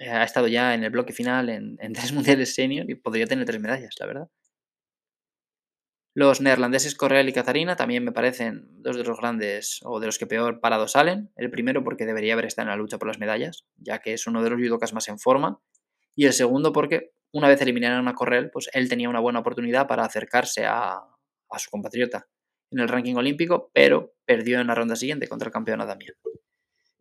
ha 0.00 0.24
estado 0.24 0.46
ya 0.46 0.74
en 0.74 0.84
el 0.84 0.90
bloque 0.90 1.12
final 1.12 1.48
en, 1.48 1.76
tres 1.94 2.12
mundiales 2.12 2.54
senior 2.54 2.88
y 2.88 2.94
podría 2.94 3.26
tener 3.26 3.46
tres 3.46 3.60
medallas, 3.60 3.94
la 3.98 4.06
verdad. 4.06 4.30
Los 6.14 6.40
neerlandeses 6.40 6.94
Correal 6.94 7.28
y 7.28 7.32
Catarina 7.34 7.76
también 7.76 8.02
me 8.02 8.10
parecen 8.10 8.68
dos 8.82 8.96
de 8.96 9.04
los 9.04 9.18
grandes 9.18 9.80
o 9.82 10.00
de 10.00 10.06
los 10.06 10.18
que 10.18 10.26
peor 10.26 10.60
parados 10.60 10.92
salen. 10.92 11.30
El 11.36 11.50
primero 11.50 11.84
porque 11.84 12.06
debería 12.06 12.32
haber 12.32 12.46
estado 12.46 12.66
en 12.66 12.70
la 12.70 12.76
lucha 12.76 12.96
por 12.96 13.08
las 13.08 13.18
medallas, 13.18 13.66
ya 13.76 13.98
que 13.98 14.14
es 14.14 14.26
uno 14.26 14.42
de 14.42 14.48
los 14.48 14.58
judocas 14.58 14.94
más 14.94 15.08
en 15.08 15.18
forma 15.18 15.60
y 16.16 16.24
el 16.24 16.32
segundo 16.32 16.72
porque 16.72 17.12
una 17.32 17.48
vez 17.48 17.60
eliminaron 17.60 18.08
a 18.08 18.14
Correll, 18.14 18.50
pues 18.50 18.70
él 18.72 18.88
tenía 18.88 19.10
una 19.10 19.20
buena 19.20 19.40
oportunidad 19.40 19.86
para 19.86 20.04
acercarse 20.04 20.64
a, 20.64 21.02
su 21.58 21.70
compatriota 21.70 22.26
en 22.70 22.80
el 22.80 22.88
ranking 22.88 23.14
olímpico, 23.14 23.70
pero 23.72 24.14
perdió 24.24 24.60
en 24.60 24.66
la 24.66 24.74
ronda 24.74 24.96
siguiente 24.96 25.28
contra 25.28 25.46
el 25.46 25.52
campeón 25.52 25.80
Adamian. 25.80 26.14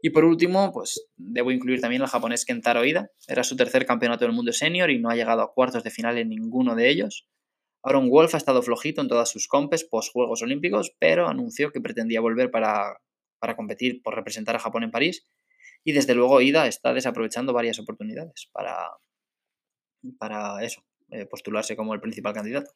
Y 0.01 0.11
por 0.11 0.25
último, 0.25 0.71
pues 0.71 1.07
debo 1.15 1.51
incluir 1.51 1.81
también 1.81 2.01
al 2.01 2.09
japonés 2.09 2.45
Kentaro 2.45 2.85
Ida. 2.85 3.09
Era 3.27 3.43
su 3.43 3.55
tercer 3.55 3.85
campeonato 3.85 4.25
del 4.25 4.35
mundo 4.35 4.51
senior 4.51 4.91
y 4.91 4.99
no 4.99 5.09
ha 5.09 5.15
llegado 5.15 5.41
a 5.41 5.53
cuartos 5.53 5.83
de 5.83 5.89
final 5.89 6.17
en 6.17 6.29
ninguno 6.29 6.75
de 6.75 6.89
ellos. 6.89 7.27
Aaron 7.81 8.09
Wolf 8.09 8.35
ha 8.35 8.37
estado 8.37 8.61
flojito 8.61 9.01
en 9.01 9.07
todas 9.07 9.29
sus 9.29 9.47
compes 9.47 9.83
post 9.85 10.11
Juegos 10.11 10.41
Olímpicos, 10.41 10.95
pero 10.99 11.27
anunció 11.27 11.71
que 11.71 11.81
pretendía 11.81 12.19
volver 12.19 12.51
para, 12.51 12.99
para 13.39 13.55
competir 13.55 14.01
por 14.03 14.15
representar 14.15 14.55
a 14.55 14.59
Japón 14.59 14.83
en 14.83 14.91
París. 14.91 15.25
Y 15.85 15.93
desde 15.93 16.15
luego 16.15 16.41
Ida 16.41 16.67
está 16.67 16.93
desaprovechando 16.93 17.53
varias 17.53 17.79
oportunidades 17.79 18.49
para, 18.51 18.89
para 20.17 20.63
eso, 20.63 20.83
eh, 21.11 21.25
postularse 21.27 21.75
como 21.75 21.93
el 21.93 22.01
principal 22.01 22.33
candidato. 22.33 22.71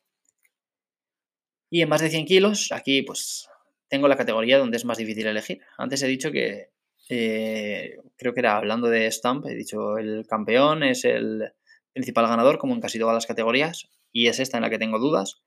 Y 1.72 1.82
en 1.82 1.90
más 1.90 2.02
de 2.02 2.10
100 2.10 2.26
kilos, 2.26 2.72
aquí 2.72 3.02
pues 3.02 3.50
tengo 3.90 4.08
la 4.08 4.16
categoría 4.16 4.60
donde 4.60 4.78
es 4.78 4.86
más 4.86 5.00
difícil 5.00 5.26
elegir. 5.26 5.60
Antes 5.78 6.04
he 6.04 6.08
dicho 6.08 6.32
que, 6.32 6.70
eh, 7.10 7.98
creo 8.16 8.34
que 8.34 8.40
era 8.42 8.58
hablando 8.58 8.88
de 8.88 9.12
Stamp, 9.12 9.46
he 9.48 9.56
dicho 9.56 9.98
el 9.98 10.28
campeón 10.28 10.84
es 10.84 11.04
el 11.04 11.52
principal 11.94 12.28
ganador, 12.28 12.60
como 12.60 12.76
en 12.76 12.82
casi 12.82 13.00
todas 13.00 13.16
las 13.16 13.26
categorías, 13.26 13.90
y 14.12 14.28
es 14.28 14.40
esta 14.40 14.58
en 14.58 14.64
la 14.64 14.70
que 14.70 14.78
tengo 14.78 15.00
dudas. 15.00 15.42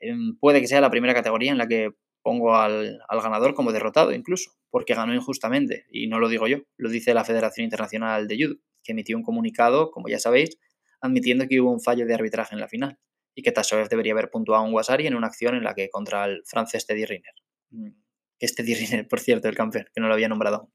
Em, 0.00 0.36
puede 0.38 0.60
que 0.60 0.68
sea 0.68 0.80
la 0.82 0.90
primera 0.90 1.14
categoría 1.14 1.52
en 1.52 1.58
la 1.58 1.68
que 1.68 1.90
pongo 2.22 2.56
al, 2.56 3.00
al, 3.08 3.20
ganador 3.20 3.54
como 3.54 3.72
derrotado 3.72 4.12
incluso, 4.12 4.52
porque 4.70 4.94
ganó 4.94 5.14
injustamente, 5.14 5.86
y 5.90 6.06
no 6.06 6.18
lo 6.18 6.28
digo 6.28 6.46
yo, 6.46 6.58
lo 6.76 6.90
dice 6.90 7.14
la 7.14 7.24
Federación 7.24 7.64
Internacional 7.64 8.28
de 8.28 8.36
Judo, 8.38 8.56
que 8.82 8.92
emitió 8.92 9.16
un 9.16 9.22
comunicado, 9.22 9.90
como 9.90 10.08
ya 10.08 10.18
sabéis, 10.18 10.58
admitiendo 11.00 11.46
que 11.48 11.60
hubo 11.60 11.72
un 11.72 11.80
fallo 11.80 12.06
de 12.06 12.14
arbitraje 12.14 12.54
en 12.54 12.60
la 12.60 12.68
final 12.68 12.98
y 13.34 13.42
que 13.42 13.52
Tasoev 13.52 13.88
debería 13.88 14.12
haber 14.12 14.30
puntuado 14.30 14.62
a 14.62 14.66
un 14.66 14.74
Wasari 14.74 15.06
en 15.06 15.14
una 15.14 15.28
acción 15.28 15.54
en 15.54 15.64
la 15.64 15.74
que 15.74 15.88
contra 15.88 16.24
el 16.24 16.42
francés 16.44 16.86
Teddy 16.86 17.04
Riner. 17.06 17.34
Mm, 17.70 17.90
que 18.38 18.46
es 18.46 18.54
Teddy 18.54 18.74
Riner, 18.74 19.08
por 19.08 19.20
cierto, 19.20 19.48
el 19.48 19.56
campeón, 19.56 19.86
que 19.94 20.00
no 20.00 20.08
lo 20.08 20.14
había 20.14 20.28
nombrado 20.28 20.56
aún. 20.56 20.72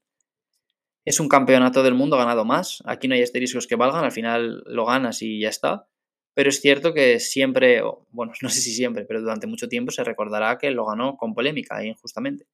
Es 1.04 1.20
un 1.20 1.28
campeonato 1.28 1.82
del 1.82 1.94
mundo 1.94 2.16
ganado 2.16 2.44
más. 2.44 2.82
Aquí 2.84 3.06
no 3.06 3.14
hay 3.14 3.22
asteriscos 3.22 3.66
que 3.68 3.76
valgan, 3.76 4.04
al 4.04 4.10
final 4.10 4.64
lo 4.66 4.86
ganas 4.86 5.22
y 5.22 5.40
ya 5.40 5.48
está. 5.48 5.88
Pero 6.36 6.50
es 6.50 6.60
cierto 6.60 6.92
que 6.92 7.18
siempre, 7.18 7.82
bueno, 8.10 8.32
no 8.42 8.50
sé 8.50 8.60
si 8.60 8.74
siempre, 8.74 9.06
pero 9.06 9.22
durante 9.22 9.46
mucho 9.46 9.68
tiempo 9.68 9.90
se 9.90 10.04
recordará 10.04 10.58
que 10.58 10.70
lo 10.70 10.84
ganó 10.84 11.16
con 11.16 11.34
polémica 11.34 11.82
e 11.82 11.86
injustamente. 11.86 12.46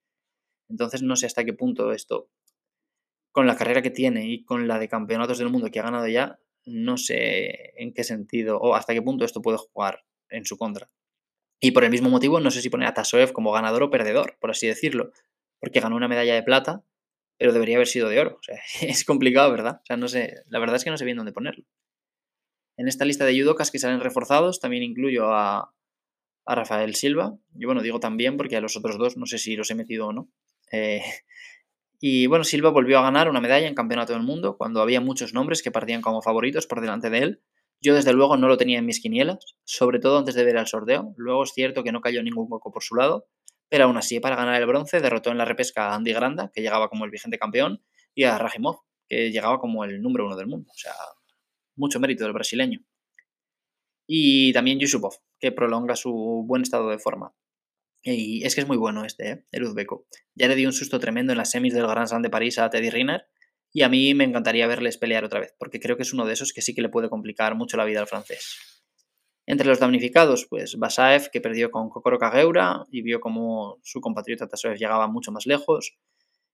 Entonces 0.70 1.02
no 1.02 1.16
sé 1.16 1.26
hasta 1.26 1.44
qué 1.44 1.52
punto 1.52 1.92
esto, 1.92 2.28
con 3.32 3.46
la 3.46 3.56
carrera 3.56 3.82
que 3.82 3.90
tiene 3.90 4.26
y 4.28 4.44
con 4.44 4.68
la 4.68 4.78
de 4.78 4.88
campeonatos 4.88 5.38
del 5.38 5.50
mundo 5.50 5.68
que 5.70 5.80
ha 5.80 5.82
ganado 5.82 6.06
ya, 6.06 6.38
no 6.64 6.96
sé 6.96 7.72
en 7.76 7.92
qué 7.92 8.04
sentido 8.04 8.58
o 8.58 8.76
hasta 8.76 8.94
qué 8.94 9.02
punto 9.02 9.24
esto 9.24 9.42
puede 9.42 9.58
jugar 9.58 10.04
en 10.30 10.44
su 10.44 10.56
contra. 10.56 10.88
Y 11.60 11.72
por 11.72 11.82
el 11.82 11.90
mismo 11.90 12.08
motivo, 12.08 12.38
no 12.38 12.52
sé 12.52 12.62
si 12.62 12.70
poner 12.70 12.88
a 12.88 12.94
Tasoev 12.94 13.32
como 13.32 13.50
ganador 13.50 13.82
o 13.82 13.90
perdedor, 13.90 14.36
por 14.40 14.52
así 14.52 14.68
decirlo, 14.68 15.10
porque 15.58 15.80
ganó 15.80 15.96
una 15.96 16.08
medalla 16.08 16.34
de 16.34 16.42
plata, 16.44 16.84
pero 17.36 17.52
debería 17.52 17.76
haber 17.76 17.88
sido 17.88 18.08
de 18.08 18.20
oro. 18.20 18.38
Es 18.80 19.04
complicado, 19.04 19.50
¿verdad? 19.50 19.80
O 19.82 19.86
sea, 19.86 19.96
no 19.96 20.06
sé, 20.06 20.44
la 20.48 20.60
verdad 20.60 20.76
es 20.76 20.84
que 20.84 20.90
no 20.90 20.98
sé 20.98 21.04
bien 21.04 21.16
dónde 21.16 21.32
ponerlo. 21.32 21.64
En 22.82 22.88
esta 22.88 23.04
lista 23.04 23.24
de 23.24 23.40
judocas 23.40 23.70
que 23.70 23.78
salen 23.78 24.00
reforzados 24.00 24.58
también 24.58 24.82
incluyo 24.82 25.32
a, 25.32 25.72
Rafael 26.44 26.96
Silva. 26.96 27.38
Y 27.54 27.64
bueno, 27.64 27.80
digo 27.80 28.00
también 28.00 28.36
porque 28.36 28.56
a 28.56 28.60
los 28.60 28.76
otros 28.76 28.98
dos 28.98 29.16
no 29.16 29.24
sé 29.24 29.38
si 29.38 29.54
los 29.54 29.70
he 29.70 29.76
metido 29.76 30.08
o 30.08 30.12
no. 30.12 30.28
Eh, 30.72 31.00
y 32.00 32.26
bueno, 32.26 32.42
Silva 32.42 32.70
volvió 32.70 32.98
a 32.98 33.02
ganar 33.02 33.30
una 33.30 33.40
medalla 33.40 33.68
en 33.68 33.76
Campeonato 33.76 34.14
del 34.14 34.24
Mundo 34.24 34.56
cuando 34.56 34.82
había 34.82 35.00
muchos 35.00 35.32
nombres 35.32 35.62
que 35.62 35.70
partían 35.70 36.02
como 36.02 36.22
favoritos 36.22 36.66
por 36.66 36.80
delante 36.80 37.08
de 37.08 37.18
él. 37.18 37.42
Yo 37.80 37.94
desde 37.94 38.12
luego 38.12 38.36
no 38.36 38.48
lo 38.48 38.56
tenía 38.56 38.80
en 38.80 38.86
mis 38.86 39.00
quinielas, 39.00 39.38
sobre 39.62 40.00
todo 40.00 40.18
antes 40.18 40.34
de 40.34 40.42
ver 40.42 40.56
el 40.56 40.66
sorteo. 40.66 41.14
Luego 41.16 41.44
es 41.44 41.52
cierto 41.52 41.84
que 41.84 41.92
no 41.92 42.00
cayó 42.00 42.20
ningún 42.24 42.48
poco 42.48 42.72
por 42.72 42.82
su 42.82 42.96
lado, 42.96 43.28
pero 43.68 43.84
aún 43.84 43.96
así 43.96 44.18
para 44.18 44.34
ganar 44.34 44.60
el 44.60 44.66
bronce 44.66 45.00
derrotó 45.00 45.30
en 45.30 45.38
la 45.38 45.44
repesca 45.44 45.90
a 45.90 45.94
Andy 45.94 46.12
Granda, 46.12 46.50
que 46.52 46.62
llegaba 46.62 46.88
como 46.88 47.04
el 47.04 47.12
vigente 47.12 47.38
campeón, 47.38 47.84
y 48.12 48.24
a 48.24 48.38
Rajimov, 48.38 48.80
que 49.06 49.30
llegaba 49.30 49.60
como 49.60 49.84
el 49.84 50.02
número 50.02 50.26
uno 50.26 50.34
del 50.34 50.48
mundo. 50.48 50.68
O 50.72 50.76
sea, 50.76 50.94
mucho 51.76 52.00
mérito 52.00 52.24
del 52.24 52.32
brasileño. 52.32 52.80
Y 54.06 54.52
también 54.52 54.78
Yusupov, 54.78 55.14
que 55.38 55.52
prolonga 55.52 55.96
su 55.96 56.44
buen 56.46 56.62
estado 56.62 56.90
de 56.90 56.98
forma. 56.98 57.34
Y 58.02 58.44
es 58.44 58.54
que 58.54 58.62
es 58.62 58.66
muy 58.66 58.76
bueno 58.76 59.04
este, 59.04 59.30
¿eh? 59.30 59.44
el 59.52 59.62
uzbeco. 59.62 60.06
Ya 60.34 60.48
le 60.48 60.56
dio 60.56 60.68
un 60.68 60.72
susto 60.72 60.98
tremendo 60.98 61.32
en 61.32 61.38
las 61.38 61.50
semis 61.50 61.72
del 61.72 61.86
Grand 61.86 62.08
Slam 62.08 62.22
de 62.22 62.30
París 62.30 62.58
a 62.58 62.68
Teddy 62.68 62.90
Riner. 62.90 63.26
Y 63.72 63.82
a 63.82 63.88
mí 63.88 64.12
me 64.14 64.24
encantaría 64.24 64.66
verles 64.66 64.98
pelear 64.98 65.24
otra 65.24 65.40
vez, 65.40 65.54
porque 65.58 65.80
creo 65.80 65.96
que 65.96 66.02
es 66.02 66.12
uno 66.12 66.26
de 66.26 66.34
esos 66.34 66.52
que 66.52 66.60
sí 66.60 66.74
que 66.74 66.82
le 66.82 66.90
puede 66.90 67.08
complicar 67.08 67.54
mucho 67.54 67.76
la 67.76 67.84
vida 67.84 68.00
al 68.00 68.06
francés. 68.06 68.82
Entre 69.46 69.66
los 69.66 69.80
damnificados, 69.80 70.46
pues 70.46 70.76
Basaev, 70.76 71.30
que 71.30 71.40
perdió 71.40 71.70
con 71.70 71.88
Kokoro 71.88 72.18
Kageura 72.18 72.86
y 72.90 73.02
vio 73.02 73.20
como 73.20 73.80
su 73.82 74.00
compatriota 74.00 74.46
Tasoev 74.46 74.76
llegaba 74.76 75.08
mucho 75.08 75.32
más 75.32 75.46
lejos. 75.46 75.96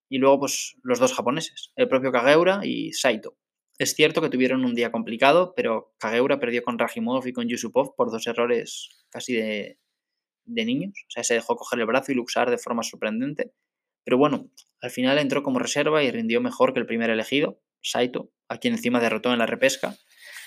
Y 0.09 0.19
luego, 0.19 0.41
pues 0.41 0.77
los 0.83 0.99
dos 0.99 1.13
japoneses, 1.13 1.73
el 1.77 1.89
propio 1.89 2.13
Kageura 2.13 2.61
y 2.65 2.93
Saito. 2.93 3.37
Es 3.79 3.95
cierto 3.95 4.21
que 4.21 4.29
tuvieron 4.29 4.65
un 4.65 4.75
día 4.75 4.91
complicado, 4.91 5.55
pero 5.55 5.95
Kageura 5.99 6.41
perdió 6.41 6.63
con 6.65 6.79
Rajimov 6.79 7.27
y 7.29 7.33
con 7.33 7.49
Yusupov 7.49 7.95
por 7.95 8.11
dos 8.11 8.27
errores 8.27 9.05
casi 9.09 9.35
de, 9.35 9.79
de 10.45 10.65
niños. 10.65 10.93
O 11.07 11.11
sea, 11.11 11.23
se 11.23 11.35
dejó 11.35 11.57
coger 11.57 11.79
el 11.79 11.87
brazo 11.87 12.11
y 12.11 12.17
luxar 12.17 12.51
de 12.51 12.59
forma 12.59 12.83
sorprendente. 12.83 13.53
Pero 14.05 14.19
bueno, 14.19 14.51
al 14.81 14.91
final 14.91 15.19
entró 15.19 15.43
como 15.43 15.59
reserva 15.59 16.03
y 16.03 16.11
rindió 16.11 16.41
mejor 16.41 16.73
que 16.73 16.81
el 16.81 16.87
primer 16.87 17.11
elegido, 17.11 17.61
Saito, 17.81 18.33
a 18.49 18.59
quien 18.59 18.75
encima 18.75 19.01
derrotó 19.01 19.33
en 19.33 19.39
la 19.39 19.47
repesca. 19.47 19.97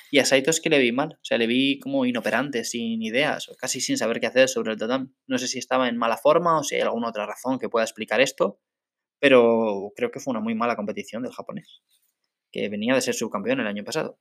Y 0.10 0.20
a 0.20 0.26
Saito 0.26 0.50
es 0.50 0.60
que 0.60 0.70
le 0.70 0.80
vi 0.80 0.92
mal, 0.92 1.14
o 1.14 1.24
sea, 1.24 1.38
le 1.38 1.48
vi 1.48 1.80
como 1.80 2.06
inoperante, 2.06 2.66
sin 2.66 3.02
ideas, 3.02 3.48
o 3.48 3.56
casi 3.56 3.80
sin 3.80 3.98
saber 3.98 4.20
qué 4.20 4.28
hacer 4.28 4.50
sobre 4.50 4.74
el 4.74 4.78
tatami. 4.78 5.08
No 5.26 5.38
sé 5.38 5.48
si 5.48 5.58
estaba 5.58 5.88
en 5.88 5.98
mala 5.98 6.18
forma 6.18 6.60
o 6.60 6.64
si 6.64 6.76
hay 6.76 6.82
alguna 6.82 7.10
otra 7.10 7.26
razón 7.26 7.60
que 7.60 7.70
pueda 7.70 7.86
explicar 7.86 8.20
esto, 8.20 8.60
pero 9.20 9.94
creo 9.96 10.12
que 10.12 10.20
fue 10.20 10.32
una 10.32 10.42
muy 10.42 10.54
mala 10.54 10.76
competición 10.76 11.24
del 11.24 11.32
japonés, 11.32 11.82
que 12.52 12.70
venía 12.70 12.94
de 12.94 13.02
ser 13.02 13.14
subcampeón 13.14 13.60
el 13.60 13.68
año 13.68 13.84
pasado. 13.84 14.20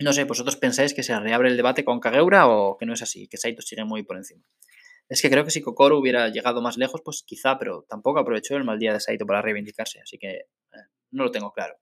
No 0.00 0.12
sé, 0.12 0.24
¿vosotros 0.24 0.56
pensáis 0.56 0.94
que 0.94 1.02
se 1.02 1.18
reabre 1.18 1.48
el 1.48 1.56
debate 1.56 1.84
con 1.84 2.00
Kageura 2.00 2.48
o 2.48 2.76
que 2.76 2.86
no 2.86 2.94
es 2.94 3.02
así, 3.02 3.28
que 3.28 3.36
Saito 3.36 3.62
sigue 3.62 3.84
muy 3.84 4.02
por 4.02 4.16
encima? 4.16 4.44
Es 5.08 5.20
que 5.20 5.30
creo 5.30 5.44
que 5.44 5.50
si 5.50 5.60
Kokoro 5.60 5.98
hubiera 5.98 6.28
llegado 6.28 6.62
más 6.62 6.76
lejos, 6.76 7.02
pues 7.04 7.22
quizá, 7.26 7.58
pero 7.58 7.84
tampoco 7.88 8.20
aprovechó 8.20 8.56
el 8.56 8.64
mal 8.64 8.78
día 8.78 8.92
de 8.92 9.00
Saito 9.00 9.26
para 9.26 9.42
reivindicarse, 9.42 10.00
así 10.00 10.18
que 10.18 10.30
eh, 10.30 10.46
no 11.10 11.24
lo 11.24 11.30
tengo 11.30 11.52
claro. 11.52 11.76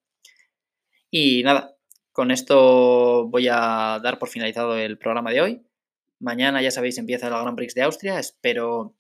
Y 1.11 1.43
nada, 1.45 1.77
con 2.13 2.31
esto 2.31 3.29
voy 3.29 3.49
a 3.49 4.01
dar 4.03 4.19
por 4.19 4.29
finalizado 4.29 4.77
el 4.77 4.99
programa 4.99 5.31
de 5.31 5.41
hoy. 5.41 5.67
Mañana, 6.19 6.61
ya 6.63 6.71
sabéis, 6.71 6.99
empieza 6.99 7.29
el 7.29 7.33
Grand 7.33 7.57
Prix 7.57 7.75
de 7.75 7.83
Austria. 7.83 8.19
Espero 8.19 8.97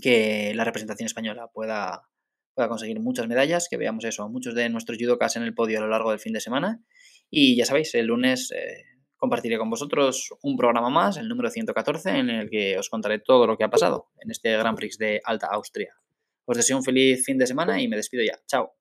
que 0.00 0.52
la 0.54 0.64
representación 0.64 1.06
española 1.06 1.48
pueda, 1.52 2.08
pueda 2.54 2.68
conseguir 2.68 3.00
muchas 3.00 3.26
medallas, 3.28 3.68
que 3.70 3.76
veamos 3.76 4.04
eso, 4.04 4.28
muchos 4.28 4.54
de 4.54 4.68
nuestros 4.68 4.98
judokas 4.98 5.36
en 5.36 5.42
el 5.42 5.54
podio 5.54 5.78
a 5.78 5.82
lo 5.82 5.88
largo 5.88 6.10
del 6.10 6.18
fin 6.18 6.32
de 6.32 6.40
semana. 6.40 6.82
Y 7.30 7.56
ya 7.56 7.64
sabéis, 7.64 7.94
el 7.94 8.06
lunes 8.06 8.50
eh, 8.52 8.84
compartiré 9.16 9.58
con 9.58 9.70
vosotros 9.70 10.34
un 10.42 10.56
programa 10.56 10.90
más, 10.90 11.16
el 11.16 11.28
número 11.28 11.48
114, 11.48 12.10
en 12.10 12.30
el 12.30 12.50
que 12.50 12.78
os 12.78 12.88
contaré 12.90 13.20
todo 13.20 13.46
lo 13.46 13.56
que 13.56 13.64
ha 13.64 13.70
pasado 13.70 14.08
en 14.20 14.30
este 14.30 14.56
Grand 14.56 14.76
Prix 14.76 14.98
de 14.98 15.20
Alta 15.24 15.48
Austria. 15.52 15.94
Os 16.44 16.56
deseo 16.56 16.76
un 16.76 16.84
feliz 16.84 17.24
fin 17.24 17.38
de 17.38 17.46
semana 17.46 17.80
y 17.80 17.88
me 17.88 17.96
despido 17.96 18.24
ya. 18.24 18.38
Chao. 18.46 18.74